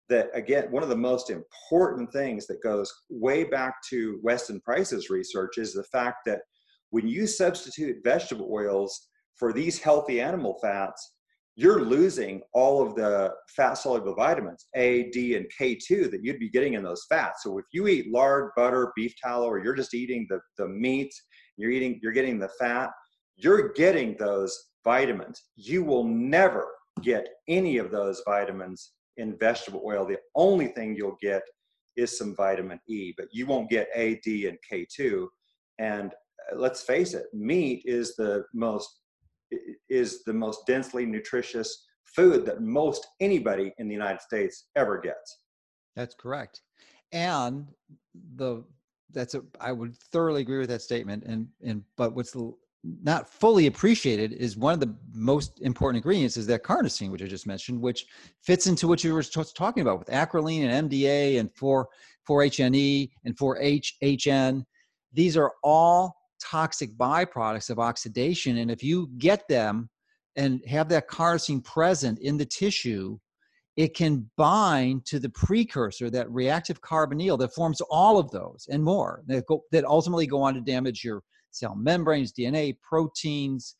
[0.10, 5.10] that again, one of the most important things that goes way back to Weston Price's
[5.10, 6.42] research is the fact that
[6.90, 11.14] when you substitute vegetable oils for these healthy animal fats,
[11.62, 16.50] you're losing all of the fat soluble vitamins A, D, and K2 that you'd be
[16.50, 17.44] getting in those fats.
[17.44, 21.14] So if you eat lard, butter, beef tallow, or you're just eating the, the meat,
[21.58, 22.90] you're eating, you're getting the fat,
[23.36, 25.40] you're getting those vitamins.
[25.56, 26.66] You will never
[27.04, 30.04] get any of those vitamins in vegetable oil.
[30.04, 31.44] The only thing you'll get
[31.96, 35.28] is some vitamin E, but you won't get A, D, and K2.
[35.78, 36.12] And
[36.52, 39.01] uh, let's face it, meat is the most
[39.90, 45.40] is the most densely nutritious food that most anybody in the United States ever gets.
[45.96, 46.62] That's correct.
[47.12, 47.68] And
[48.36, 48.64] the
[49.14, 51.24] that's a I would thoroughly agree with that statement.
[51.26, 52.36] And and but what's
[53.04, 57.28] not fully appreciated is one of the most important ingredients is that carnosine, which I
[57.28, 58.06] just mentioned, which
[58.42, 61.88] fits into what you were talking about with acrolein and MDA and 4
[62.28, 64.64] 4-HNE and 4-HHN.
[65.14, 68.58] These are all toxic byproducts of oxidation.
[68.58, 69.90] And if you get them
[70.36, 73.18] and have that carnosine present in the tissue,
[73.78, 78.84] it can bind to the precursor, that reactive carbonyl that forms all of those and
[78.84, 83.76] more that, go, that ultimately go on to damage your cell membranes, DNA, proteins,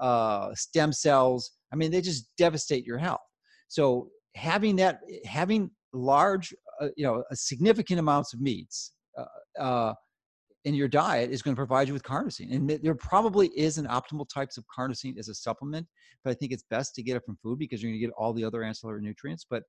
[0.00, 1.52] uh, stem cells.
[1.72, 3.20] I mean, they just devastate your health.
[3.68, 9.94] So having that, having large, uh, you know, significant amounts of meats, uh, uh
[10.64, 12.54] in your diet is going to provide you with carnosine.
[12.54, 15.86] And there probably is an optimal types of carnosine as a supplement,
[16.22, 18.14] but I think it's best to get it from food because you're going to get
[18.16, 19.44] all the other ancillary nutrients.
[19.48, 19.64] But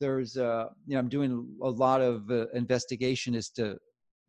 [0.00, 3.76] there's, uh, you know, I'm doing a lot of uh, investigation as to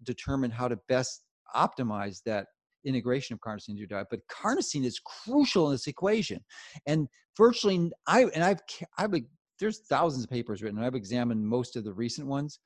[0.03, 1.23] determine how to best
[1.55, 2.47] optimize that
[2.83, 4.07] integration of carnosine into your diet.
[4.09, 6.43] But carnosine is crucial in this equation,
[6.85, 7.07] and
[7.37, 8.59] virtually, I and I've
[8.97, 9.13] I've
[9.59, 10.83] there's thousands of papers written.
[10.83, 12.59] I've examined most of the recent ones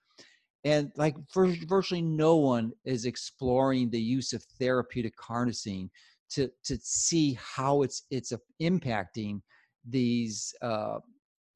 [0.64, 5.90] and like virtually no one is exploring the use of therapeutic carnosine
[6.30, 8.32] to to see how it's it's
[8.62, 9.42] impacting
[9.88, 11.00] these uh,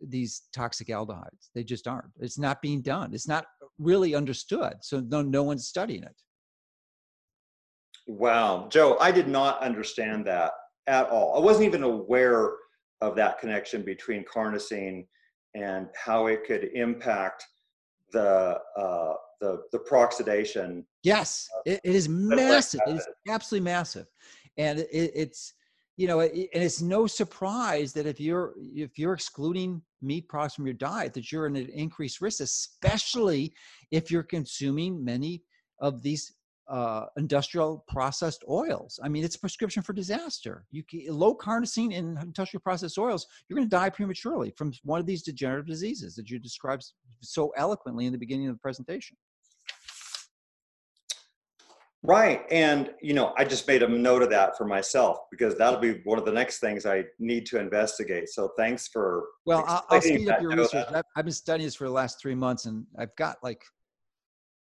[0.01, 1.49] these toxic aldehydes.
[1.53, 2.11] They just aren't.
[2.19, 3.13] It's not being done.
[3.13, 3.45] It's not
[3.79, 4.73] really understood.
[4.81, 6.21] So no no one's studying it.
[8.07, 10.51] Wow, Joe, I did not understand that
[10.87, 11.35] at all.
[11.35, 12.51] I wasn't even aware
[13.01, 15.07] of that connection between carnosine
[15.55, 17.43] and how it could impact
[18.11, 20.83] the uh, the the peroxidation.
[21.03, 22.81] Yes, it, it is massive.
[22.87, 24.07] It is absolutely massive,
[24.57, 25.53] and it, it's
[25.97, 30.55] you know, it, and it's no surprise that if you're if you're excluding meat products
[30.55, 33.53] from your diet, that you're in an increased risk, especially
[33.91, 35.43] if you're consuming many
[35.79, 36.33] of these
[36.67, 38.99] uh, industrial processed oils.
[39.03, 40.65] I mean, it's a prescription for disaster.
[40.71, 44.99] You can, low carnosine in industrial processed oils, you're going to die prematurely from one
[44.99, 46.85] of these degenerative diseases that you described
[47.21, 49.17] so eloquently in the beginning of the presentation.
[52.07, 55.79] Right, and you know, I just made a note of that for myself because that'll
[55.79, 58.29] be one of the next things I need to investigate.
[58.29, 59.23] So thanks for.
[59.45, 60.85] Well, I'll, I'll speed up your research.
[60.93, 63.63] I've, I've been studying this for the last three months, and I've got like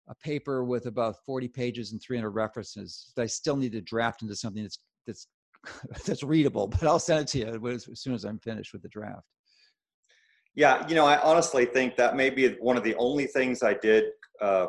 [0.08, 4.22] a paper with about 40 pages and 300 references that I still need to draft
[4.22, 5.28] into something that's that's
[6.06, 6.68] that's readable.
[6.68, 9.26] But I'll send it to you as, as soon as I'm finished with the draft.
[10.56, 13.76] Yeah, you know, I honestly think that may be one of the only things I
[13.76, 14.06] did
[14.42, 14.68] uh,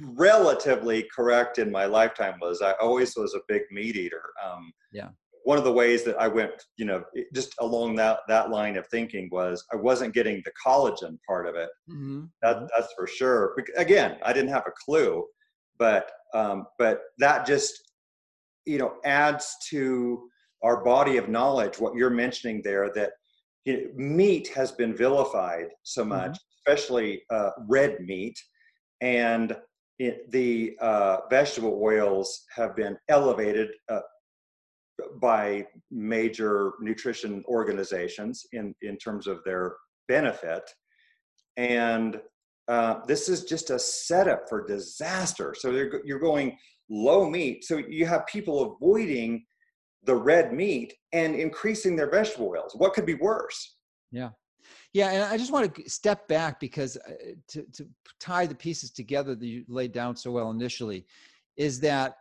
[0.00, 4.22] relatively correct in my lifetime was I always was a big meat eater.
[4.42, 5.08] Um, yeah
[5.44, 7.02] one of the ways that I went, you know,
[7.34, 11.54] just along that that line of thinking was I wasn't getting the collagen part of
[11.54, 11.70] it.
[11.90, 12.24] Mm-hmm.
[12.42, 12.66] That, mm-hmm.
[12.76, 13.56] that's for sure.
[13.76, 15.24] Again, I didn't have a clue,
[15.78, 17.92] but um, but that just
[18.66, 20.28] you know adds to
[20.62, 21.78] our body of knowledge.
[21.78, 23.12] What you're mentioning there that
[23.64, 26.10] you know, meat has been vilified so mm-hmm.
[26.10, 26.72] much, mm-hmm.
[26.72, 28.38] especially uh, red meat,
[29.00, 29.56] and
[29.98, 33.70] it, the uh, vegetable oils have been elevated.
[33.88, 34.00] Uh,
[35.20, 39.76] by major nutrition organizations in, in terms of their
[40.08, 40.62] benefit.
[41.56, 42.20] And
[42.68, 45.54] uh, this is just a setup for disaster.
[45.56, 45.70] So
[46.04, 46.56] you're going
[46.90, 47.64] low meat.
[47.64, 49.44] So you have people avoiding
[50.04, 52.72] the red meat and increasing their vegetable oils.
[52.76, 53.76] What could be worse?
[54.10, 54.30] Yeah.
[54.92, 57.12] Yeah, and I just want to step back because uh,
[57.48, 57.86] to, to
[58.20, 61.06] tie the pieces together that you laid down so well initially
[61.56, 62.16] is that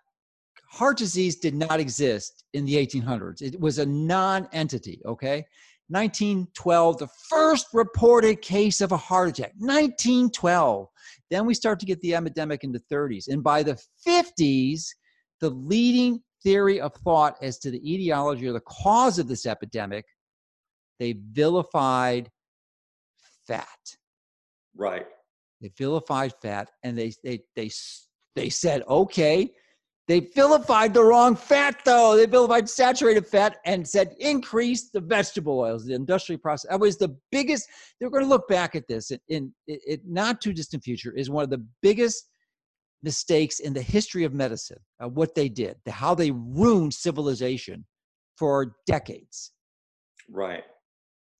[0.69, 3.41] heart disease did not exist in the 1800s.
[3.41, 5.45] It was a non entity, okay?
[5.89, 9.53] 1912, the first reported case of a heart attack.
[9.57, 10.87] 1912.
[11.29, 13.29] Then we start to get the epidemic in the 30s.
[13.29, 14.87] And by the 50s,
[15.39, 20.05] the leading theory of thought as to the etiology or the cause of this epidemic,
[20.99, 22.29] they vilified
[23.47, 23.67] fat.
[24.75, 25.07] Right.
[25.61, 27.71] They vilified fat, and they they they
[28.35, 29.51] they said, okay,
[30.07, 32.15] they vilified the wrong fat though.
[32.15, 36.71] They vilified saturated fat and said increase the vegetable oils, the industrially processed.
[36.71, 37.67] That was the biggest.
[37.99, 41.29] They're going to look back at this in, in it, not too distant future is
[41.29, 42.29] one of the biggest
[43.03, 44.79] mistakes in the history of medicine.
[45.03, 47.85] Uh, what they did, the, how they ruined civilization
[48.37, 49.51] for decades.
[50.29, 50.63] Right.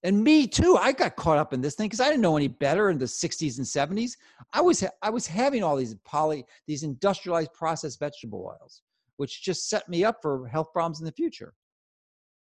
[0.04, 0.78] And me too.
[0.80, 3.06] I got caught up in this thing because I didn't know any better in the
[3.06, 4.12] 60s and 70s.
[4.54, 8.84] I was I was having all these poly these industrialized processed vegetable oils,
[9.18, 11.56] which just set me up for health problems in the future.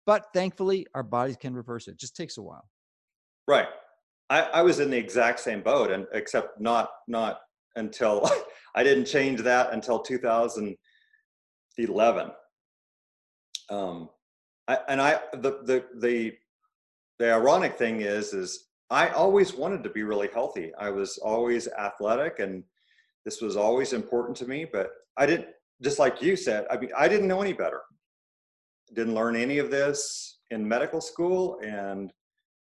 [0.05, 1.91] But thankfully, our bodies can reverse it.
[1.91, 2.67] it just takes a while.
[3.47, 3.67] Right.
[4.29, 7.41] I, I was in the exact same boat, and except not not
[7.75, 8.27] until
[8.75, 12.31] I didn't change that until 2011.
[13.69, 14.09] Um,
[14.67, 16.33] I, and I the the the
[17.19, 20.71] the ironic thing is is i always wanted to be really healthy.
[20.79, 22.63] I was always athletic and
[23.25, 25.49] this was always important to me but i didn't
[25.83, 27.81] just like you said i mean i didn't know any better.
[28.95, 32.11] Didn't learn any of this in medical school and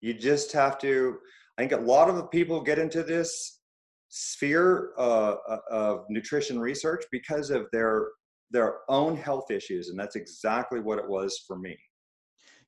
[0.01, 1.17] you just have to
[1.57, 3.59] i think a lot of people get into this
[4.09, 8.09] sphere uh, uh of nutrition research because of their
[8.51, 11.77] their own health issues and that's exactly what it was for me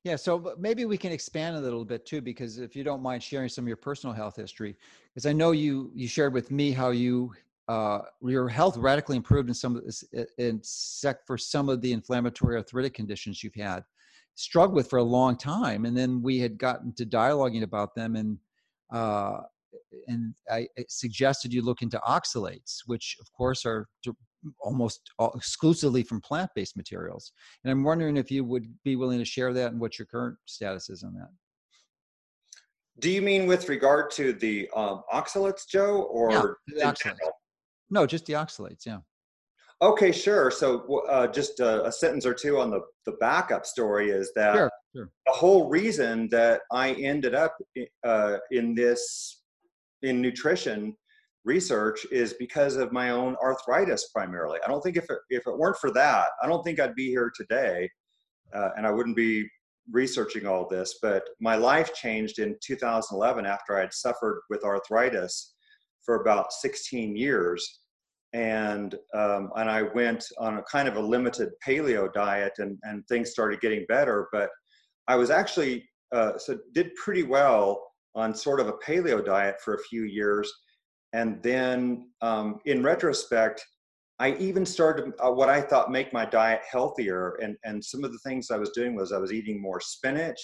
[0.04, 3.22] yeah, so maybe we can expand a little bit too, because if you don't mind
[3.22, 4.76] sharing some of your personal health history,
[5.12, 7.32] because I know you you shared with me how you
[7.68, 10.04] uh, your health radically improved in some of this,
[10.36, 13.82] in sec for some of the inflammatory arthritic conditions you've had.
[14.34, 18.14] Struggled with for a long time, and then we had gotten to dialoguing about them,
[18.16, 18.38] and
[18.92, 19.40] uh,
[20.06, 23.88] and I suggested you look into oxalates, which of course are
[24.60, 27.32] almost exclusively from plant-based materials.
[27.62, 30.36] And I'm wondering if you would be willing to share that and what your current
[30.46, 31.28] status is on that.
[33.00, 37.16] Do you mean with regard to the um, oxalates, Joe, or yeah, oxalates.
[37.90, 38.86] No, just the oxalates.
[38.86, 38.98] Yeah.
[39.82, 40.50] Okay, sure.
[40.50, 44.54] So, uh, just a, a, sentence or two on the the backup story is that
[44.54, 45.10] sure, sure.
[45.26, 47.56] the whole reason that I ended up
[48.04, 49.42] uh, in this
[50.02, 50.96] in nutrition
[51.44, 54.58] research is because of my own arthritis primarily.
[54.64, 57.08] I don't think if it, if it weren't for that, I don't think I'd be
[57.08, 57.88] here today
[58.54, 59.48] uh, and I wouldn't be
[59.90, 60.98] researching all this.
[61.02, 65.54] But my life changed in 2011 after I'd suffered with arthritis
[66.04, 67.80] for about 16 years.
[68.32, 73.06] And, um, and I went on a kind of a limited paleo diet and, and
[73.06, 74.28] things started getting better.
[74.32, 74.50] But
[75.06, 77.82] I was actually, uh, so did pretty well
[78.14, 80.52] on sort of a paleo diet for a few years
[81.14, 83.64] and then um, in retrospect,
[84.18, 87.38] I even started uh, what I thought make my diet healthier.
[87.40, 90.38] And, and some of the things I was doing was I was eating more spinach,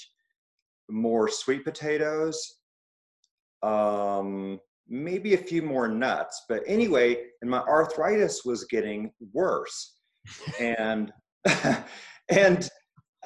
[0.89, 2.41] more sweet potatoes,
[3.65, 6.45] um, maybe a few more nuts.
[6.49, 9.97] But anyway, and my arthritis was getting worse.
[10.61, 11.13] and
[12.29, 12.69] and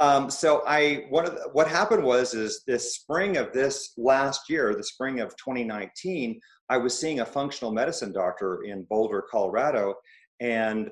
[0.01, 4.51] um, so I one of the, what happened was is this spring of this last
[4.51, 9.95] year, the spring of 2019, I was seeing a functional medicine doctor in Boulder, Colorado,
[10.41, 10.91] and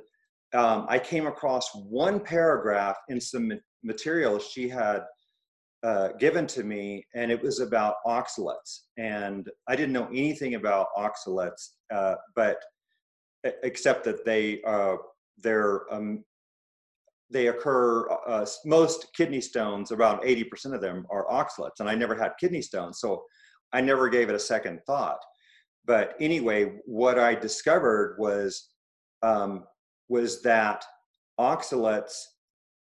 [0.55, 5.01] um, I came across one paragraph in some material she had
[5.83, 8.83] uh, given to me, and it was about oxalates.
[8.99, 12.59] And I didn't know anything about oxalates, uh, but
[13.65, 14.97] except that they uh,
[15.39, 16.25] they're um,
[17.33, 22.14] they occur uh, most kidney stones around 80% of them are oxalates and i never
[22.14, 23.22] had kidney stones so
[23.72, 25.18] i never gave it a second thought
[25.85, 28.68] but anyway, what I discovered was
[29.22, 29.64] um,
[30.09, 30.85] was that
[31.41, 32.14] oxalates,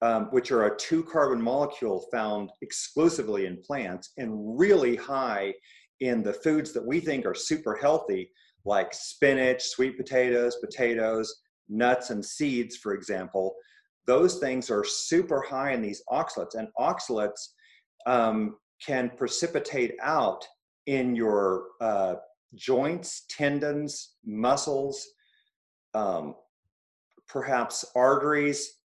[0.02, 5.54] um, which are a two carbon molecule found exclusively in plants and really high
[6.00, 8.30] in the foods that we think are super healthy,
[8.64, 11.32] like spinach, sweet potatoes, potatoes,
[11.68, 13.54] nuts, and seeds, for example.
[14.08, 17.48] Those things are super high in these oxalates, and oxalates
[18.06, 20.44] um, can precipitate out
[20.86, 22.14] in your uh,
[22.54, 25.06] joints, tendons, muscles,
[25.92, 26.34] um,
[27.28, 28.78] perhaps arteries,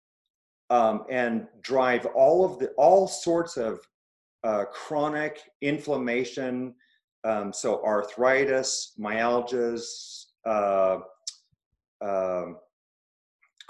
[0.69, 3.79] um, and drive all of the all sorts of
[4.43, 6.75] uh, chronic inflammation.
[7.23, 10.97] Um, so arthritis, myalgias, uh,
[12.01, 12.45] uh,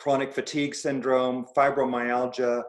[0.03, 2.61] chronic fatigue syndrome, fibromyalgia.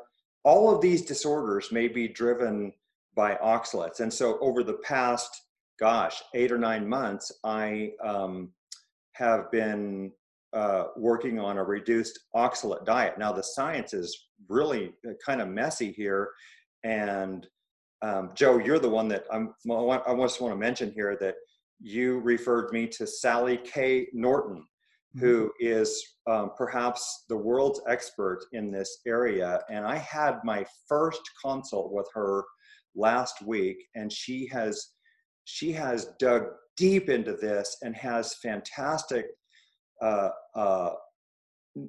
[0.45, 2.73] All of these disorders may be driven
[3.17, 3.99] by oxalates.
[3.99, 5.43] And so over the past
[5.81, 8.53] gosh, eight or nine months, I um,
[9.15, 10.13] have been
[10.53, 13.19] uh, working on a reduced oxalate diet.
[13.19, 16.31] Now, the science is really uh, kind of messy here.
[16.85, 17.49] And
[18.01, 21.35] um, Joe, you're the one that I'm, I just want to mention here that
[21.81, 24.07] you referred me to Sally K.
[24.13, 24.65] Norton.
[25.21, 29.61] Who is um, perhaps the world's expert in this area.
[29.71, 32.45] And I had my first consult with her
[32.95, 34.89] last week, and she has
[35.45, 36.47] she has dug
[36.77, 39.27] deep into this and has fantastic
[40.03, 40.91] uh, uh,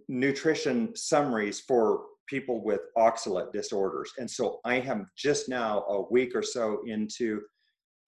[0.07, 4.11] nutrition summaries for people with oxalate disorders.
[4.17, 7.41] And so I am just now a week or so into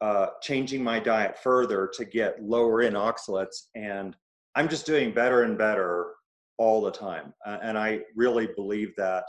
[0.01, 3.67] uh, changing my diet further to get lower in oxalates.
[3.75, 4.15] And
[4.57, 6.13] I'm just doing better and better
[6.57, 7.31] all the time.
[7.45, 9.23] Uh, and I really believe that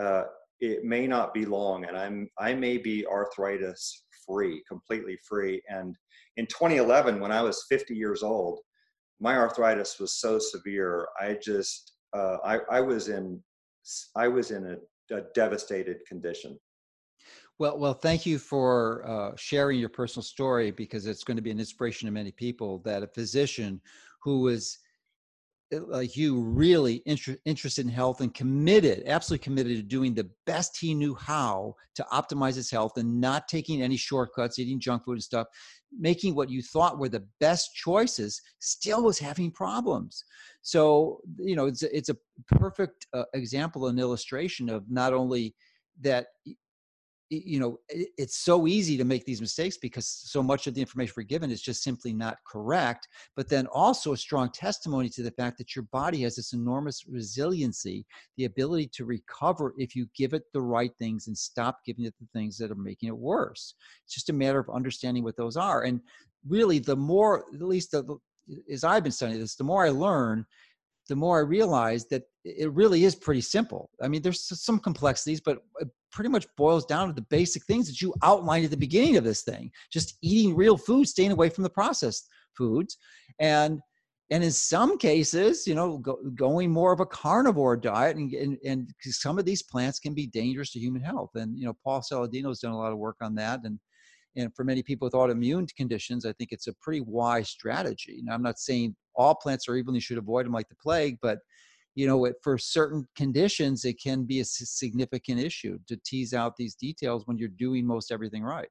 [0.00, 0.22] uh,
[0.60, 5.60] it may not be long and I'm, I may be arthritis free, completely free.
[5.68, 5.94] And
[6.38, 8.60] in 2011, when I was 50 years old,
[9.20, 11.06] my arthritis was so severe.
[11.20, 13.42] I just, uh, I, I was in,
[14.16, 16.58] I was in a, a devastated condition.
[17.58, 21.50] Well, well, thank you for uh, sharing your personal story because it's going to be
[21.50, 23.80] an inspiration to many people that a physician
[24.22, 24.78] who was
[25.74, 30.28] uh, like you really inter- interested in health and committed absolutely committed to doing the
[30.46, 35.04] best he knew how to optimize his health and not taking any shortcuts eating junk
[35.04, 35.46] food and stuff
[35.96, 40.24] making what you thought were the best choices still was having problems.
[40.62, 42.16] So you know it's a, it's a
[42.46, 45.54] perfect uh, example and illustration of not only
[46.00, 46.26] that
[47.30, 51.12] you know it's so easy to make these mistakes because so much of the information
[51.16, 53.06] we're given is just simply not correct
[53.36, 57.04] but then also a strong testimony to the fact that your body has this enormous
[57.06, 58.06] resiliency
[58.36, 62.14] the ability to recover if you give it the right things and stop giving it
[62.18, 63.74] the things that are making it worse
[64.04, 66.00] it's just a matter of understanding what those are and
[66.48, 68.16] really the more at least the,
[68.72, 70.46] as i've been studying this the more i learn
[71.08, 73.88] the more I realize that it really is pretty simple.
[74.02, 77.86] I mean, there's some complexities, but it pretty much boils down to the basic things
[77.86, 79.70] that you outlined at the beginning of this thing.
[79.92, 82.96] Just eating real food, staying away from the processed foods,
[83.38, 83.80] and
[84.30, 88.58] and in some cases, you know, go, going more of a carnivore diet, and, and
[88.64, 91.30] and some of these plants can be dangerous to human health.
[91.34, 93.78] And you know, Paul Saladino has done a lot of work on that, and
[94.36, 98.20] and for many people with autoimmune conditions, I think it's a pretty wise strategy.
[98.22, 101.38] Now, I'm not saying all plants are you should avoid them like the plague, but
[101.98, 106.76] you know, for certain conditions, it can be a significant issue to tease out these
[106.76, 108.68] details when you're doing most everything right.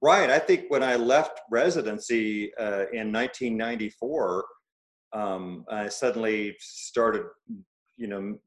[0.00, 0.30] Right.
[0.30, 4.44] I think when I left residency uh, in 1994,
[5.12, 7.24] um, I suddenly started,
[7.96, 8.38] you know,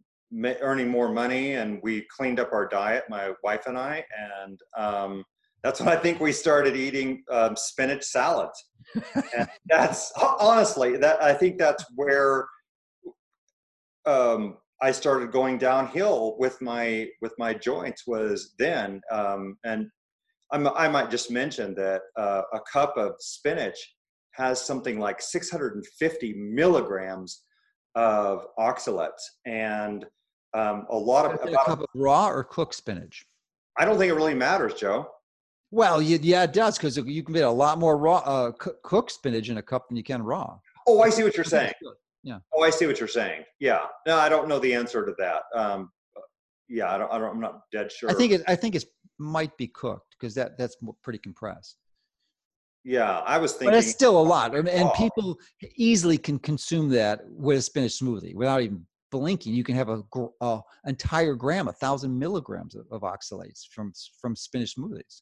[0.62, 4.06] earning more money, and we cleaned up our diet, my wife and I,
[4.45, 5.26] and um,
[5.62, 8.64] that's when I think we started eating um, spinach salads.
[9.36, 12.47] and that's honestly that I think that's where
[14.06, 19.01] um, I started going downhill with my with my joints was then.
[19.12, 19.88] Um, and
[20.51, 23.78] I'm, i might just mention that uh, a cup of spinach
[24.34, 27.43] has something like 650 milligrams
[27.95, 30.06] of oxalates and
[30.54, 33.26] um, a lot of a cup of raw or cooked spinach.
[33.78, 35.08] I don't think it really matters, Joe.
[35.72, 39.49] Well, yeah, it does because you can get a lot more raw uh, cooked spinach
[39.49, 40.58] in a cup than you can raw.
[40.86, 41.74] Oh, I see what you're saying.
[42.24, 42.39] Yeah.
[42.53, 43.43] Oh, I see what you're saying.
[43.59, 43.82] Yeah.
[44.07, 45.43] No, I don't know the answer to that.
[45.55, 45.91] Um,
[46.69, 47.30] yeah, I don't, I don't.
[47.30, 48.09] I'm not dead sure.
[48.09, 48.41] I think it.
[48.47, 48.86] I think it
[49.19, 51.78] might be cooked because that that's pretty compressed.
[52.86, 53.69] Yeah, I was thinking.
[53.69, 55.38] But it's still a lot, and, and people
[55.76, 59.53] easily can consume that with a spinach smoothie without even blinking.
[59.53, 60.01] You can have a,
[60.41, 65.21] a entire gram, a thousand milligrams of, of oxalates from from spinach smoothies.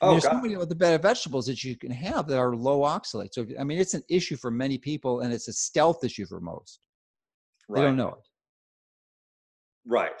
[0.00, 0.32] Oh, there's God.
[0.32, 3.34] so many of the better vegetables that you can have that are low oxalate.
[3.34, 6.40] So, I mean, it's an issue for many people and it's a stealth issue for
[6.40, 6.80] most.
[7.68, 7.80] Right.
[7.80, 8.28] They don't know it.
[9.86, 10.12] Right.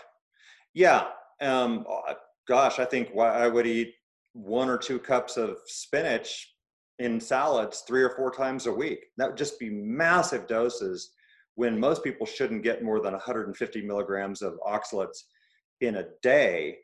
[0.74, 1.06] Yeah.
[1.40, 2.14] Um, uh,
[2.48, 3.94] gosh, I think I would eat
[4.32, 6.54] one or two cups of spinach
[6.98, 8.98] in salads three or four times a week.
[9.16, 11.10] That would just be massive doses
[11.54, 15.18] when most people shouldn't get more than 150 milligrams of oxalates
[15.80, 16.78] in a day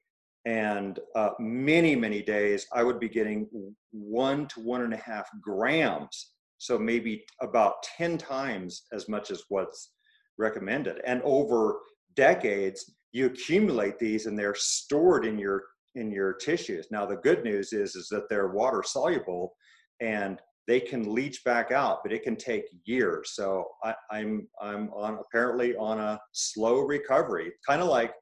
[0.46, 3.48] and uh, many many days i would be getting
[3.94, 6.32] one to one and a half grams.
[6.58, 9.92] So maybe about 10 times as much as what's
[10.38, 11.00] recommended.
[11.06, 11.78] And over
[12.16, 15.62] decades you accumulate these and they're stored in your
[15.94, 16.88] in your tissues.
[16.90, 19.54] Now the good news is is that they're water soluble
[20.00, 23.32] and they can leach back out but it can take years.
[23.34, 28.12] So I, i'm i'm on apparently on a slow recovery kind of like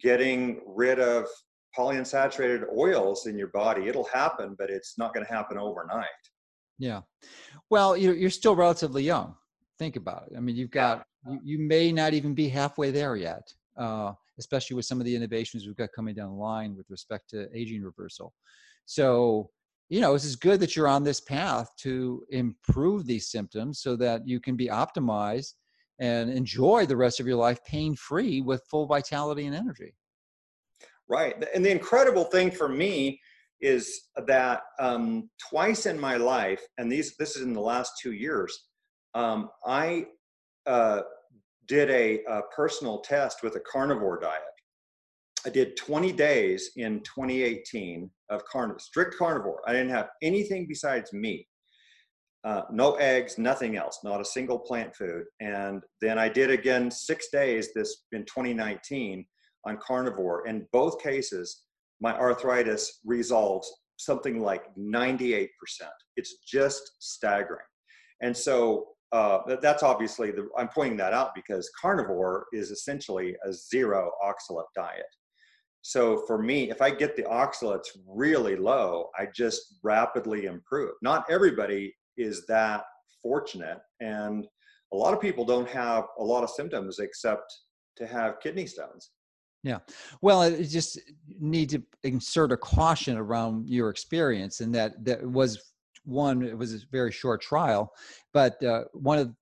[0.00, 1.26] getting rid of
[1.76, 3.88] polyunsaturated oils in your body.
[3.88, 6.06] It'll happen, but it's not going to happen overnight.
[6.78, 7.00] Yeah.
[7.70, 9.34] Well, you're, you're still relatively young.
[9.78, 10.36] Think about it.
[10.36, 14.76] I mean, you've got, you, you may not even be halfway there yet, uh, especially
[14.76, 17.82] with some of the innovations we've got coming down the line with respect to aging
[17.82, 18.32] reversal.
[18.86, 19.50] So,
[19.88, 24.26] you know, it's good that you're on this path to improve these symptoms so that
[24.26, 25.54] you can be optimized
[25.98, 29.94] and enjoy the rest of your life pain free with full vitality and energy.
[31.08, 31.34] Right.
[31.54, 33.20] And the incredible thing for me
[33.60, 38.12] is that um, twice in my life, and these this is in the last two
[38.12, 38.66] years,
[39.14, 40.06] um, I
[40.66, 41.02] uh,
[41.66, 44.42] did a, a, personal test with a carnivore diet.
[45.46, 49.60] I did 20 days in 2018 of carnivore, strict carnivore.
[49.66, 51.46] I didn't have anything besides meat.
[52.44, 55.24] Uh, no eggs, nothing else, not a single plant food.
[55.40, 59.24] And then I did again six days this in 2019
[59.64, 60.46] on carnivore.
[60.46, 61.62] In both cases,
[62.00, 65.48] my arthritis resolves something like 98%.
[66.16, 67.64] It's just staggering.
[68.20, 73.52] And so uh, that's obviously the, I'm pointing that out because carnivore is essentially a
[73.52, 75.06] zero oxalate diet.
[75.82, 80.92] So for me, if I get the oxalates really low, I just rapidly improve.
[81.02, 82.84] Not everybody is that
[83.22, 84.46] fortunate, and
[84.92, 87.52] a lot of people don't have a lot of symptoms except
[87.96, 89.10] to have kidney stones.
[89.62, 89.78] Yeah.
[90.20, 91.00] Well, it just
[91.40, 95.72] need to insert a caution around your experience and that that was
[96.04, 97.90] one, it was a very short trial,
[98.34, 99.32] but uh, one of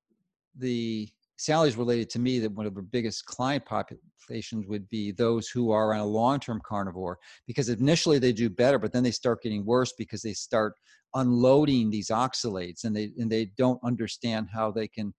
[0.57, 1.09] the
[1.43, 5.73] Sally's related to me that one of the biggest client populations would be those who
[5.73, 9.67] are on a long-term carnivore because initially they do better, but then they start getting
[9.67, 10.75] worse because they start
[11.15, 15.13] unloading these oxalates and they and they don't understand how they can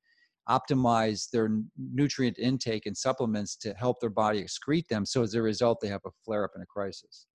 [0.47, 5.05] optimize their nutrient intake and supplements to help their body excrete them.
[5.05, 7.27] So as a result, they have a flare up and a crisis.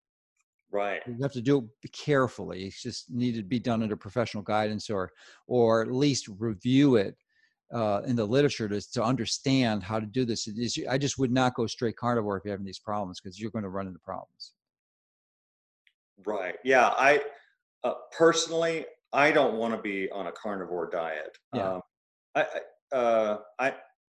[0.72, 1.02] Right.
[1.06, 2.68] You have to do it carefully.
[2.68, 5.12] It's just needed to be done under professional guidance or
[5.46, 7.18] or at least review it
[7.74, 10.48] uh, in the literature to, to understand how to do this.
[10.48, 13.52] Is, I just would not go straight carnivore if you're having these problems because you're
[13.52, 14.54] going to run into problems.
[16.26, 16.56] Right.
[16.64, 16.94] Yeah.
[16.98, 17.22] I
[17.84, 21.38] uh, personally, I don't want to be on a carnivore diet.
[21.54, 21.74] Yeah.
[21.74, 21.82] Um,
[22.36, 22.46] I,
[22.96, 23.74] uh, I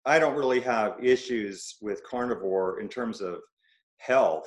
[0.05, 3.41] I don't really have issues with carnivore in terms of
[3.99, 4.47] health.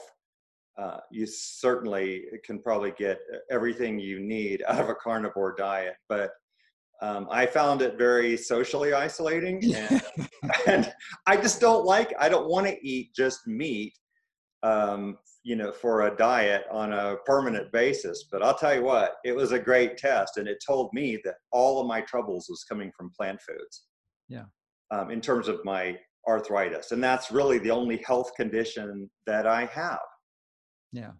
[0.77, 3.19] Uh, you certainly can probably get
[3.51, 6.31] everything you need out of a carnivore diet, but
[7.01, 10.01] um, I found it very socially isolating, and,
[10.67, 10.93] and,
[11.25, 12.13] I just don't like.
[12.19, 13.93] I don't want to eat just meat,
[14.61, 18.25] um, you know, for a diet on a permanent basis.
[18.31, 21.35] But I'll tell you what, it was a great test, and it told me that
[21.51, 23.85] all of my troubles was coming from plant foods.
[24.29, 24.45] Yeah.
[24.91, 25.97] Um, in terms of my
[26.27, 29.99] arthritis, and that's really the only health condition that I have.
[30.91, 31.11] Yeah.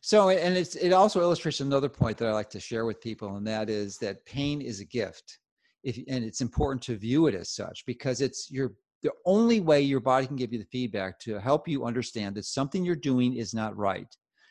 [0.00, 3.36] So, and it's it also illustrates another point that I like to share with people,
[3.36, 5.38] and that is that pain is a gift,
[5.82, 9.80] if and it's important to view it as such because it's your the only way
[9.80, 13.34] your body can give you the feedback to help you understand that something you're doing
[13.34, 14.06] is not right.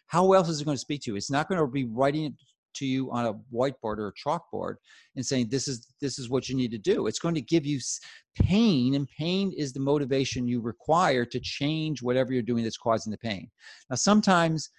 [0.07, 1.15] How else is it going to speak to you?
[1.15, 2.33] It's not going to be writing it
[2.73, 4.75] to you on a whiteboard or a chalkboard
[5.15, 7.65] and saying this is this is what you need to do it's going to give
[7.65, 7.79] you
[8.35, 13.11] pain and pain is the motivation you require to change whatever you're doing that's causing
[13.11, 13.49] the pain
[13.89, 14.69] now sometimes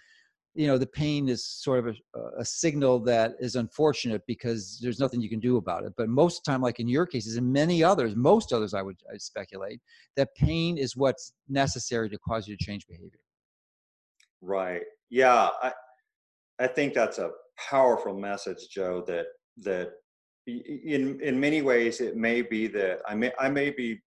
[0.55, 5.01] you know the pain is sort of a, a, signal that is unfortunate because there's
[5.01, 5.93] nothing you can do about it.
[5.97, 8.83] But most of the time like in your cases and many others most others i
[8.83, 9.81] would I speculate
[10.17, 13.21] that pain is what's necessary to cause you to change behavior.
[14.41, 14.83] Right.
[15.11, 15.73] Yeah i
[16.59, 17.31] i think that's a
[17.71, 19.27] powerful message joe that
[19.59, 19.93] that
[20.47, 24.01] in in many ways it may be that i may i may be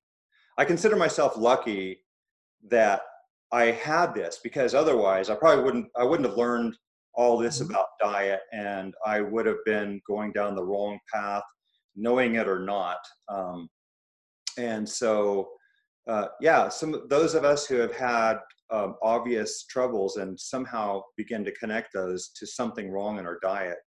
[0.57, 1.99] i consider myself lucky
[2.67, 3.01] that
[3.51, 6.75] I had this because otherwise I probably wouldn't I wouldn't have learned
[7.13, 7.71] all this mm-hmm.
[7.71, 11.43] about diet and I would have been going down the wrong path,
[11.95, 12.97] knowing it or not.
[13.29, 13.69] Um,
[14.57, 15.49] and so,
[16.07, 18.37] uh, yeah, some those of us who have had
[18.71, 23.77] um, obvious troubles and somehow begin to connect those to something wrong in our diet,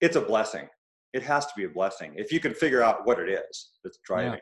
[0.00, 0.66] it's a blessing.
[1.12, 3.98] It has to be a blessing if you can figure out what it is that's
[4.04, 4.34] driving.
[4.34, 4.38] Yeah.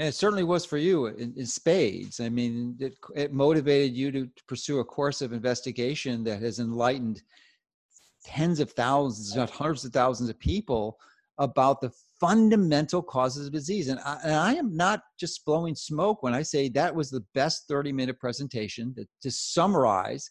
[0.00, 2.20] And it certainly was for you in, in spades.
[2.20, 6.58] I mean, it, it motivated you to, to, pursue a course of investigation that has
[6.58, 7.20] enlightened
[8.24, 10.96] tens of thousands, not hundreds of thousands of people
[11.36, 13.88] about the fundamental causes of disease.
[13.88, 17.24] And I, and I, am not just blowing smoke when I say that was the
[17.34, 20.30] best 30 minute presentation to, to summarize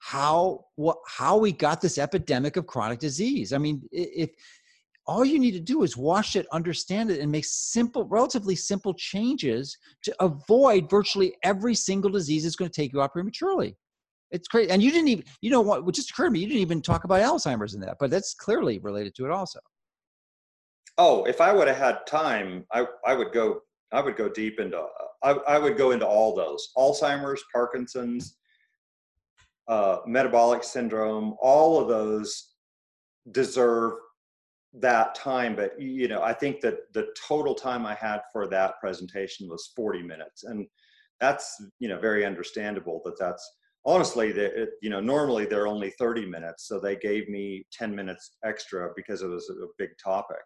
[0.00, 3.52] how what how we got this epidemic of chronic disease.
[3.54, 4.30] I mean, if
[5.08, 8.92] all you need to do is wash it, understand it, and make simple, relatively simple
[8.92, 13.74] changes to avoid virtually every single disease that's going to take you out prematurely.
[14.30, 14.70] It's crazy.
[14.70, 16.82] And you didn't even, you know what, what just occurred to me, you didn't even
[16.82, 19.60] talk about Alzheimer's in that, but that's clearly related to it also.
[20.98, 24.60] Oh, if I would have had time, I, I would go, I would go deep
[24.60, 24.84] into,
[25.22, 28.36] I, I would go into all those Alzheimer's, Parkinson's,
[29.68, 32.52] uh, metabolic syndrome, all of those
[33.32, 33.94] deserve
[34.80, 38.74] that time but you know i think that the total time i had for that
[38.80, 40.66] presentation was 40 minutes and
[41.20, 43.48] that's you know very understandable that that's
[43.84, 48.36] honestly the, you know normally they're only 30 minutes so they gave me 10 minutes
[48.44, 50.42] extra because it was a big topic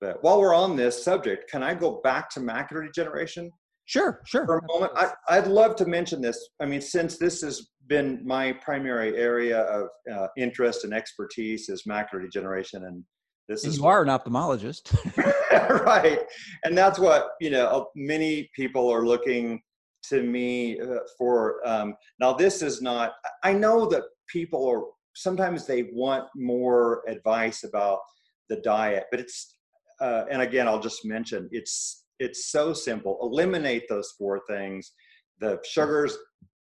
[0.00, 3.50] but while we're on this subject can i go back to macular degeneration
[3.90, 4.46] Sure, sure.
[4.46, 6.50] For a moment, I, I'd love to mention this.
[6.60, 11.82] I mean, since this has been my primary area of uh, interest and expertise is
[11.88, 13.04] macular degeneration, and
[13.50, 14.94] this and is you are an ophthalmologist,
[15.84, 16.20] right,
[16.64, 17.88] and that's what you know.
[17.96, 19.60] Many people are looking
[20.04, 21.56] to me uh, for.
[21.66, 23.14] Um, now, this is not.
[23.42, 24.84] I know that people are
[25.16, 27.98] sometimes they want more advice about
[28.48, 29.56] the diet, but it's.
[30.00, 33.18] Uh, and again, I'll just mention it's it's so simple.
[33.20, 34.92] Eliminate those four things
[35.40, 36.16] the sugars,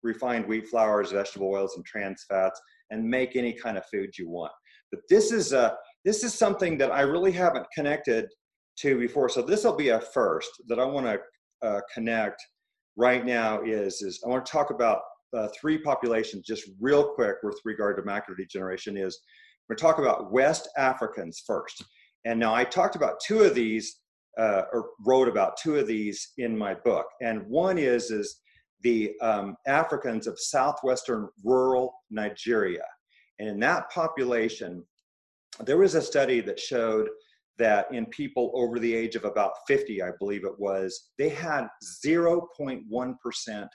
[0.03, 2.61] refined wheat flours, vegetable oils, and trans fats,
[2.91, 4.53] and make any kind of food you want.
[4.93, 5.77] But this is a
[6.09, 8.31] this is something that I really haven't connected
[8.79, 9.29] to before.
[9.29, 11.19] So this will be a first that I want to
[11.69, 12.41] uh, connect
[12.97, 13.61] right now.
[13.61, 15.03] Is is I want to talk about
[15.37, 18.97] uh, three populations just real quick with regard to macular degeneration.
[18.97, 19.21] Is
[19.69, 21.85] we're talk about West Africans first.
[22.25, 24.01] And now I talked about two of these
[24.39, 27.05] uh, or wrote about two of these in my book.
[27.21, 28.41] And one is is
[28.81, 32.87] the um, Africans of southwestern rural Nigeria.
[33.39, 34.85] And in that population,
[35.65, 37.09] there was a study that showed
[37.59, 41.67] that in people over the age of about 50, I believe it was, they had
[42.05, 43.69] 0.1%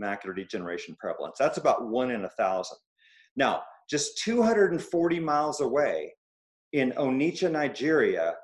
[0.00, 1.36] macular degeneration prevalence.
[1.38, 2.78] That's about one in a thousand.
[3.36, 6.12] Now, just 240 miles away
[6.72, 8.34] in Onitsha, Nigeria,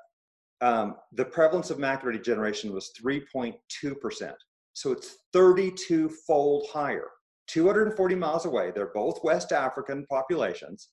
[0.61, 4.33] um, the prevalence of macular degeneration was 3.2%.
[4.73, 7.07] So it's 32 fold higher.
[7.47, 10.89] 240 miles away, they're both West African populations.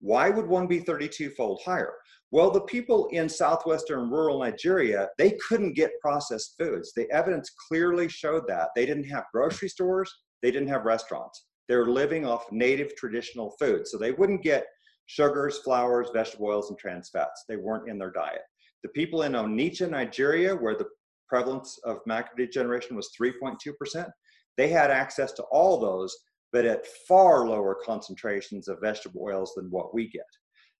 [0.00, 1.94] Why would one be 32 fold higher?
[2.32, 6.92] Well, the people in southwestern rural Nigeria, they couldn't get processed foods.
[6.94, 8.70] The evidence clearly showed that.
[8.74, 10.12] They didn't have grocery stores,
[10.42, 11.46] they didn't have restaurants.
[11.68, 13.86] They're living off native traditional food.
[13.86, 14.66] So they wouldn't get
[15.06, 17.44] sugars, flours, vegetable oils, and trans fats.
[17.48, 18.42] They weren't in their diet.
[18.82, 20.88] The people in Onitsha, Nigeria, where the
[21.28, 24.08] prevalence of macular degeneration was 3.2%,
[24.56, 26.16] they had access to all those,
[26.56, 30.24] but at far lower concentrations of vegetable oils than what we get.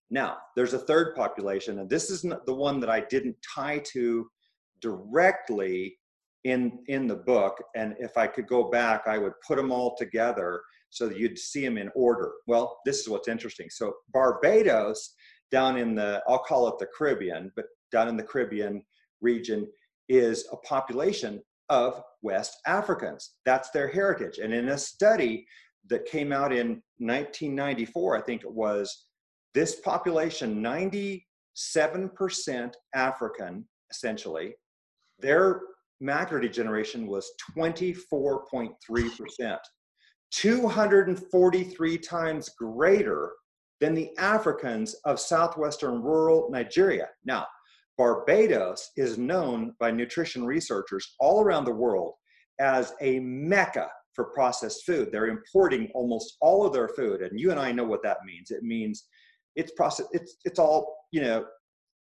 [0.08, 4.26] Now, there's a third population, and this is the one that I didn't tie to
[4.80, 5.98] directly
[6.44, 7.62] in, in the book.
[7.74, 11.38] And if I could go back, I would put them all together so that you'd
[11.38, 12.32] see them in order.
[12.46, 13.68] Well, this is what's interesting.
[13.68, 15.12] So, Barbados,
[15.50, 18.82] down in the, I'll call it the Caribbean, but down in the Caribbean
[19.20, 19.66] region
[20.08, 23.32] is a population of West Africans.
[23.44, 24.38] That's their heritage.
[24.38, 25.46] And in a study
[25.88, 29.06] that came out in 1994, I think it was,
[29.54, 31.20] this population, 97%
[32.94, 34.54] African, essentially,
[35.18, 35.60] their
[36.02, 39.58] macular degeneration was 24.3%,
[40.32, 43.32] 243 times greater
[43.80, 47.08] than the Africans of southwestern rural Nigeria.
[47.24, 47.46] Now,
[47.98, 52.12] Barbados is known by nutrition researchers all around the world
[52.60, 55.10] as a mecca for processed food.
[55.12, 58.50] They're importing almost all of their food, and you and I know what that means.
[58.50, 59.04] It means
[59.54, 60.08] it's processed.
[60.12, 61.44] It's it's all you know,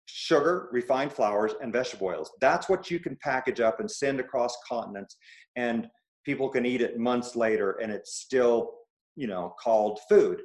[0.06, 2.30] sugar, refined flours, and vegetable oils.
[2.40, 5.16] That's what you can package up and send across continents,
[5.56, 5.88] and
[6.24, 8.72] people can eat it months later, and it's still
[9.16, 10.42] you know called food.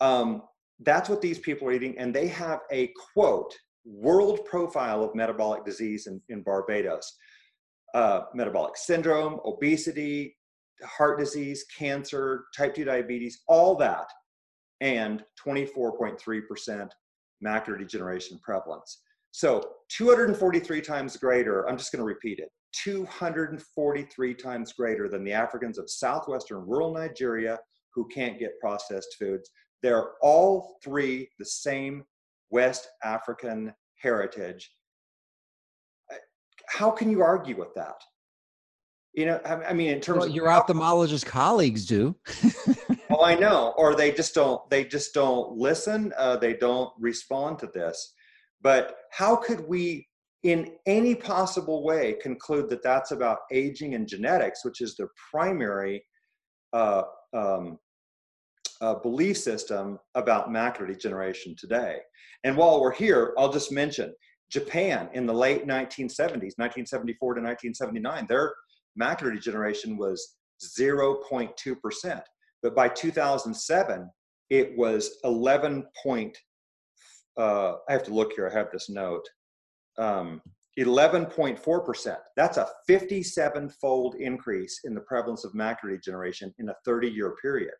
[0.00, 0.42] Um,
[0.80, 3.54] that's what these people are eating, and they have a quote
[3.84, 7.16] world profile of metabolic disease in, in Barbados.
[7.94, 10.36] Uh, metabolic syndrome, obesity,
[10.84, 14.06] heart disease, cancer, type 2 diabetes, all that,
[14.80, 16.88] and 24.3%
[17.44, 19.02] macular degeneration prevalence.
[19.32, 25.32] So 243 times greater, I'm just going to repeat it, 243 times greater than the
[25.32, 27.58] Africans of southwestern rural Nigeria
[27.94, 29.50] who can't get processed foods.
[29.82, 32.04] They're all three the same
[32.50, 34.70] West African heritage.
[36.68, 37.96] How can you argue with that?
[39.18, 42.14] You know, I, mean, in terms well, of your ophthalmologist colleagues do.
[43.10, 44.60] oh, I know, or they just don't.
[44.70, 46.12] They just don't listen.
[46.16, 48.14] Uh, they don't respond to this.
[48.62, 50.06] But how could we,
[50.44, 56.00] in any possible way, conclude that that's about aging and genetics, which is the primary
[56.72, 57.02] uh,
[57.34, 57.76] um,
[58.80, 61.96] uh, belief system about macular degeneration today.
[62.44, 64.14] And while we're here, I'll just mention
[64.48, 68.54] Japan in the late 1970s, 1974 to 1979, their
[69.00, 72.22] macular degeneration was 0.2%.
[72.62, 74.10] But by 2007,
[74.50, 76.34] it was 11.4%.
[77.36, 78.48] uh, I have to look here.
[78.48, 79.24] I have this note.
[79.98, 80.40] Um,
[80.78, 82.16] 11.4%.
[82.36, 87.34] That's a 57 fold increase in the prevalence of macular degeneration in a 30 year
[87.42, 87.74] period.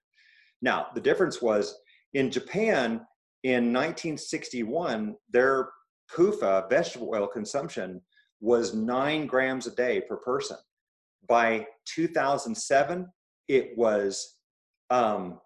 [0.63, 1.77] Now, the difference was
[2.15, 3.01] in Japan
[3.45, 5.71] in 1961, their
[6.13, 8.01] PUFA vegetable oil consumption
[8.41, 10.57] was nine grams a day per person.
[11.27, 13.07] By 2007,
[13.49, 14.37] it was
[14.91, 15.39] um,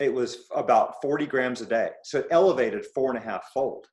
[0.00, 1.90] it was about 40 grams a day.
[2.04, 3.86] So it elevated four and a half fold.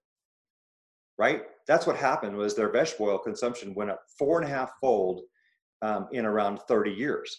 [1.17, 1.43] Right?
[1.67, 5.21] That's what happened was their vegetable oil consumption went up four and a half fold
[5.81, 7.35] um, in around 30 years.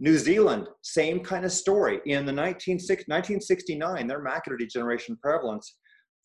[0.00, 2.00] New Zealand, same kind of story.
[2.06, 5.76] In the 19, 1969, their macular degeneration prevalence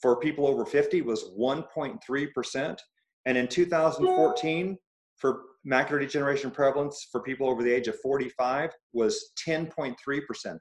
[0.02, 2.78] for people over 50 was 1.3%.
[3.26, 4.78] And in 2014,
[5.18, 9.96] for macular degeneration prevalence for people over the age of 45 was 10.3%.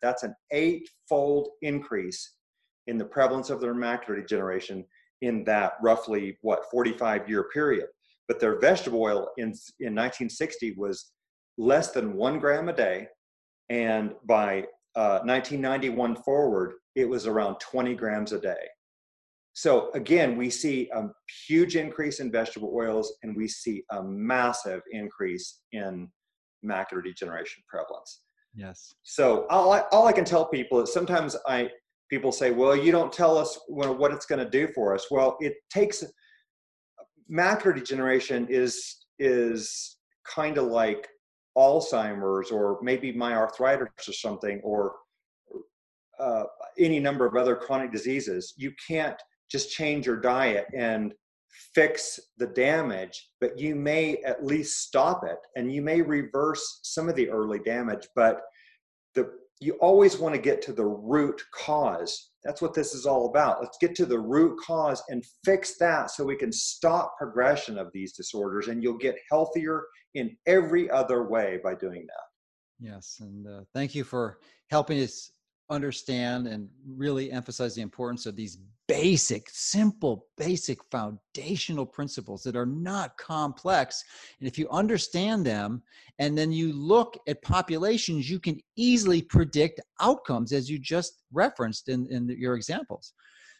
[0.00, 2.34] That's an eight-fold increase
[2.86, 4.84] in the prevalence of their macular degeneration
[5.22, 7.86] in that roughly what 45 year period.
[8.28, 9.48] But their vegetable oil in
[9.80, 11.12] in 1960 was
[11.58, 13.08] less than one gram a day,
[13.68, 14.64] and by
[14.96, 18.68] uh, 1991 forward, it was around 20 grams a day.
[19.54, 21.08] So again, we see a
[21.46, 26.10] huge increase in vegetable oils and we see a massive increase in
[26.64, 28.22] macular degeneration prevalence.
[28.54, 28.94] Yes.
[29.04, 31.70] So all I, all I can tell people is sometimes I
[32.10, 35.06] people say, well, you don't tell us what it's going to do for us.
[35.10, 36.04] Well, it takes
[37.30, 41.08] macular degeneration is is kind of like
[41.56, 44.94] Alzheimer's or maybe my arthritis or something or
[46.18, 46.44] uh,
[46.78, 48.54] any number of other chronic diseases.
[48.56, 49.20] You can't
[49.54, 51.14] just change your diet and
[51.76, 57.08] fix the damage, but you may at least stop it and you may reverse some
[57.08, 58.08] of the early damage.
[58.16, 58.40] But
[59.14, 62.30] the you always want to get to the root cause.
[62.42, 63.60] That's what this is all about.
[63.62, 67.92] Let's get to the root cause and fix that so we can stop progression of
[67.94, 72.24] these disorders and you'll get healthier in every other way by doing that.
[72.80, 75.30] Yes, and uh, thank you for helping us
[75.70, 82.66] understand and really emphasize the importance of these basic, simple, basic foundational principles that are
[82.66, 84.04] not complex.
[84.38, 85.82] And if you understand them
[86.18, 91.88] and then you look at populations, you can easily predict outcomes as you just referenced
[91.88, 93.14] in, in your examples.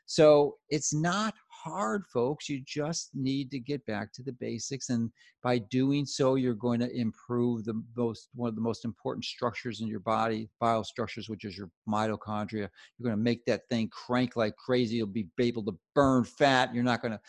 [0.07, 1.35] So it's not
[1.65, 2.49] hard, folks.
[2.49, 4.91] You just need to get back to the basics.
[4.91, 5.11] And
[5.43, 9.81] by doing so, you're going to improve the most one of the most important structures
[9.81, 12.69] in your body, biostructures, which is your mitochondria.
[12.99, 14.97] You're going to make that thing crank like crazy.
[14.97, 16.75] You'll be able to burn fat.
[16.75, 17.21] You're not going to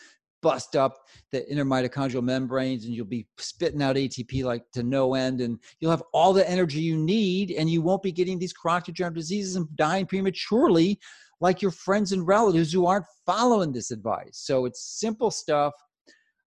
[0.42, 0.98] bust up
[1.32, 5.58] the inner mitochondrial membranes and you'll be spitting out ATP like to no end and
[5.80, 9.22] you'll have all the energy you need and you won't be getting these chronic degenerative
[9.22, 11.00] diseases and dying prematurely
[11.40, 14.32] like your friends and relatives who aren't following this advice.
[14.44, 15.74] So it's simple stuff,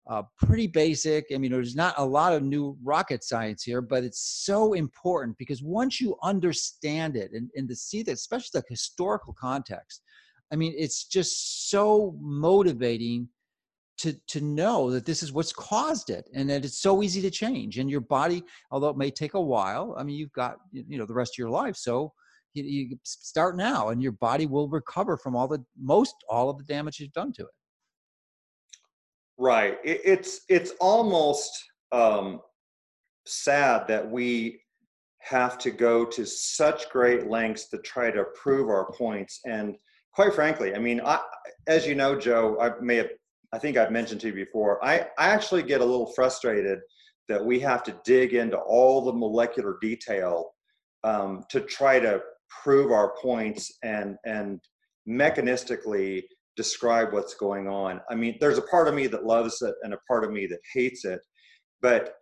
[0.08, 1.26] uh, pretty basic.
[1.34, 5.36] I mean, there's not a lot of new rocket science here, but it's so important
[5.38, 10.02] because once you understand it and, and to see that, especially the historical context,
[10.50, 13.28] I mean, it's just so motivating
[13.98, 17.30] to to know that this is what's caused it and that it's so easy to
[17.30, 20.96] change and your body although it may take a while i mean you've got you
[20.96, 22.12] know the rest of your life so
[22.54, 26.58] you, you start now and your body will recover from all the most all of
[26.58, 27.48] the damage you've done to it.
[29.38, 31.52] Right it, it's it's almost
[31.92, 32.40] um,
[33.26, 34.60] sad that we
[35.20, 39.76] have to go to such great lengths to try to prove our points and
[40.14, 41.20] quite frankly i mean I,
[41.66, 43.08] as you know joe i may have
[43.52, 46.78] i think i've mentioned to you before i, I actually get a little frustrated
[47.28, 50.52] that we have to dig into all the molecular detail
[51.04, 52.20] um, to try to
[52.62, 54.60] prove our points and and
[55.08, 56.22] mechanistically
[56.56, 58.00] describe what's going on.
[58.10, 60.46] I mean, there's a part of me that loves it and a part of me
[60.46, 61.20] that hates it,
[61.80, 62.14] but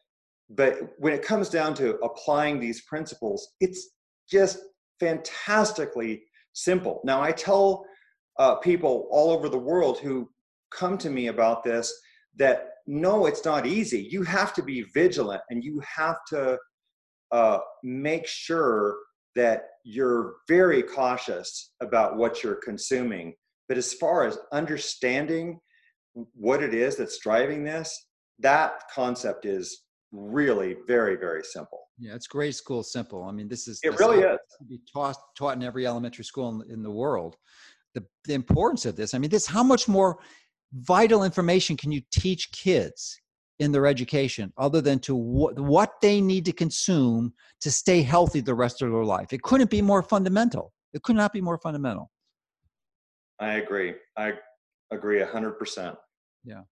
[0.51, 3.90] but when it comes down to applying these principles, it's
[4.31, 4.59] just
[5.01, 6.23] fantastically
[6.53, 7.01] simple.
[7.05, 7.85] Now, I tell
[8.39, 10.28] uh, people all over the world who
[10.70, 11.93] come to me about this
[12.36, 14.07] that no, it's not easy.
[14.11, 16.59] You have to be vigilant and you have to
[17.32, 18.97] uh, make sure
[19.37, 23.35] that you're very cautious about what you're consuming.
[23.69, 25.61] But as far as understanding
[26.35, 28.07] what it is that's driving this,
[28.41, 29.83] that concept is
[30.13, 31.79] really very, very simple.
[31.99, 33.25] Yeah, it's grade school simple.
[33.25, 34.39] I mean, this is it really is
[34.69, 37.37] be taught taught in every elementary school in, in the world.
[37.95, 39.15] The the importance of this.
[39.15, 40.19] I mean, this how much more
[40.73, 43.19] vital information can you teach kids
[43.59, 48.41] in their education other than to what, what they need to consume to stay healthy
[48.41, 49.33] the rest of their life.
[49.33, 50.73] It couldn't be more fundamental.
[50.93, 52.11] It could not be more fundamental.
[53.39, 53.95] I agree.
[54.16, 54.35] I
[54.93, 55.97] Agree a hundred percent.
[56.45, 56.62] Yeah.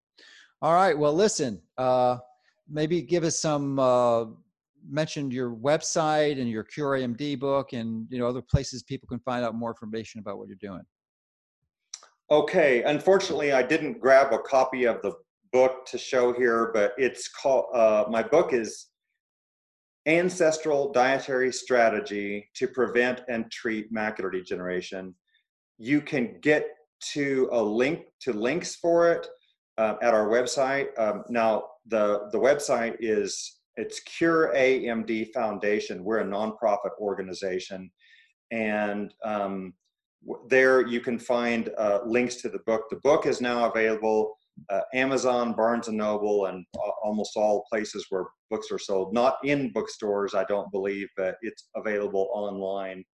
[0.63, 0.97] All right.
[0.97, 2.19] Well, listen, uh,
[2.69, 4.27] maybe give us some, uh,
[4.89, 9.19] mentioned your website and your Cure AMD book and, you know, other places people can
[9.21, 10.83] find out more information about what you're doing.
[12.31, 12.83] Okay.
[12.85, 15.13] Unfortunately, I didn't grab a copy of the
[15.55, 18.89] book to show here, but it's called, uh, my book is
[20.05, 25.15] Ancestral Dietary Strategy to Prevent and Treat Macular Degeneration.
[25.79, 26.67] You can get
[27.13, 29.29] to a link to links for it
[29.79, 30.89] uh, at our website.
[30.99, 36.03] Um, now, the, the website is it's Cure AMD Foundation.
[36.03, 37.93] We're a nonprofit organization,
[38.51, 39.73] and um,
[40.49, 42.87] there you can find uh, links to the book.
[42.91, 44.37] The book is now available
[44.71, 46.65] uh, Amazon, Barnes and Noble, and
[47.03, 49.13] almost all places where books are sold.
[49.13, 53.05] Not in bookstores, I don't believe, but it's available online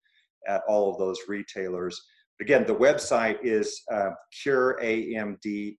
[0.49, 2.01] at all of those retailers.
[2.41, 4.11] Again, the website is uh,
[4.45, 5.77] cureamd.org.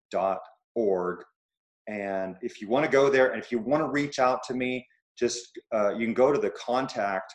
[1.88, 4.54] And if you want to go there and if you want to reach out to
[4.54, 4.86] me,
[5.18, 7.34] just uh, you can go to the contact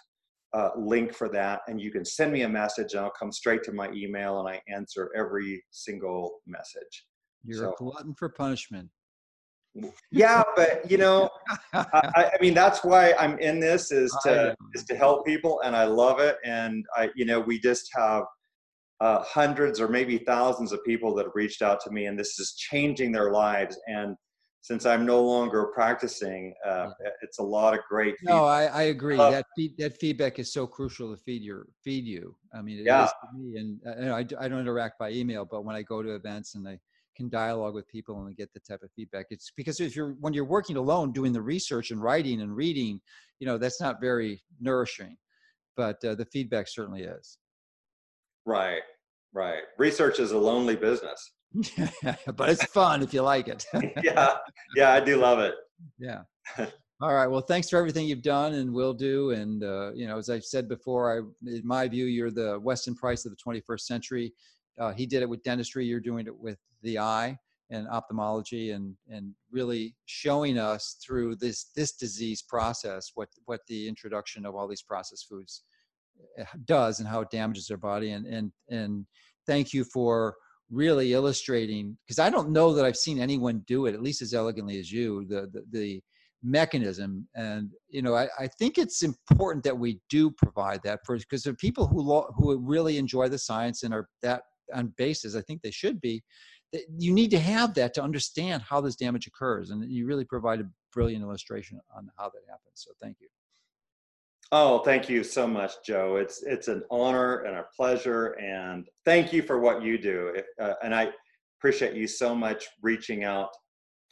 [0.53, 3.63] uh, link for that and you can send me a message and I'll come straight
[3.65, 7.05] to my email and I answer every single message.
[7.47, 8.91] You're so, a glutton for punishment.
[10.11, 11.29] Yeah, but you know,
[11.75, 15.77] I, I, mean, that's why I'm in this is to is to help people, and
[15.77, 16.37] I love it.
[16.45, 18.25] And I, you know, we just have
[19.01, 22.39] uh, hundreds or maybe thousands of people that have reached out to me, and this
[22.39, 23.79] is changing their lives.
[23.87, 24.17] And
[24.63, 26.89] since I'm no longer practicing, uh,
[27.23, 28.17] it's a lot of great.
[28.23, 29.19] No, I, I agree.
[29.19, 32.35] Uh, that feed, that feedback is so crucial to feed your feed you.
[32.55, 33.09] I mean, it yeah.
[33.37, 36.55] me, and uh, I, I don't interact by email, but when I go to events
[36.55, 36.81] and I
[37.17, 40.33] can dialogue with people and get the type of feedback, it's because if you're when
[40.33, 43.01] you're working alone doing the research and writing and reading,
[43.39, 45.17] you know, that's not very nourishing.
[45.77, 47.39] But uh, the feedback certainly is.
[48.47, 48.83] Right.
[49.33, 49.63] Right.
[49.77, 51.33] Research is a lonely business.
[52.37, 53.67] but it's fun if you like it.
[54.03, 54.37] yeah.
[54.75, 55.55] Yeah, I do love it.
[55.99, 56.23] Yeah.
[57.03, 57.27] All right.
[57.27, 59.33] Well, thanks for everything you've done and will do.
[59.33, 62.95] And, uh, you know, as I've said before, I, in my view, you're the Weston
[62.95, 64.33] Price of the 21st century.
[64.79, 65.87] Uh, he did it with dentistry.
[65.87, 67.39] You're doing it with the eye
[67.71, 73.89] and ophthalmology and, and really showing us through this, this disease process, what, what the
[73.89, 75.65] introduction of all these processed foods
[76.41, 78.13] uh, does and how it damages their body.
[78.13, 79.07] And, and, and
[79.47, 80.37] thank you for
[80.71, 84.35] really illustrating because I don't know that I've seen anyone do it at least as
[84.35, 86.03] elegantly as you the the, the
[86.43, 91.17] mechanism and you know I, I think it's important that we do provide that for
[91.17, 94.43] because there are people who lo- who really enjoy the science and are that
[94.75, 96.23] on basis I think they should be
[96.99, 100.61] you need to have that to understand how this damage occurs and you really provide
[100.61, 103.29] a brilliant illustration on how that happens so thank you
[104.53, 106.17] Oh, thank you so much, Joe.
[106.17, 110.37] It's it's an honor and a pleasure, and thank you for what you do.
[110.61, 111.11] Uh, and I
[111.59, 113.51] appreciate you so much reaching out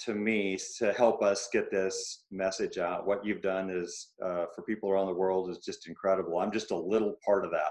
[0.00, 3.06] to me to help us get this message out.
[3.06, 6.38] What you've done is uh, for people around the world is just incredible.
[6.40, 7.70] I'm just a little part of that.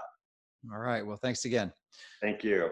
[0.72, 1.04] All right.
[1.04, 1.72] Well, thanks again.
[2.20, 2.70] Thank you.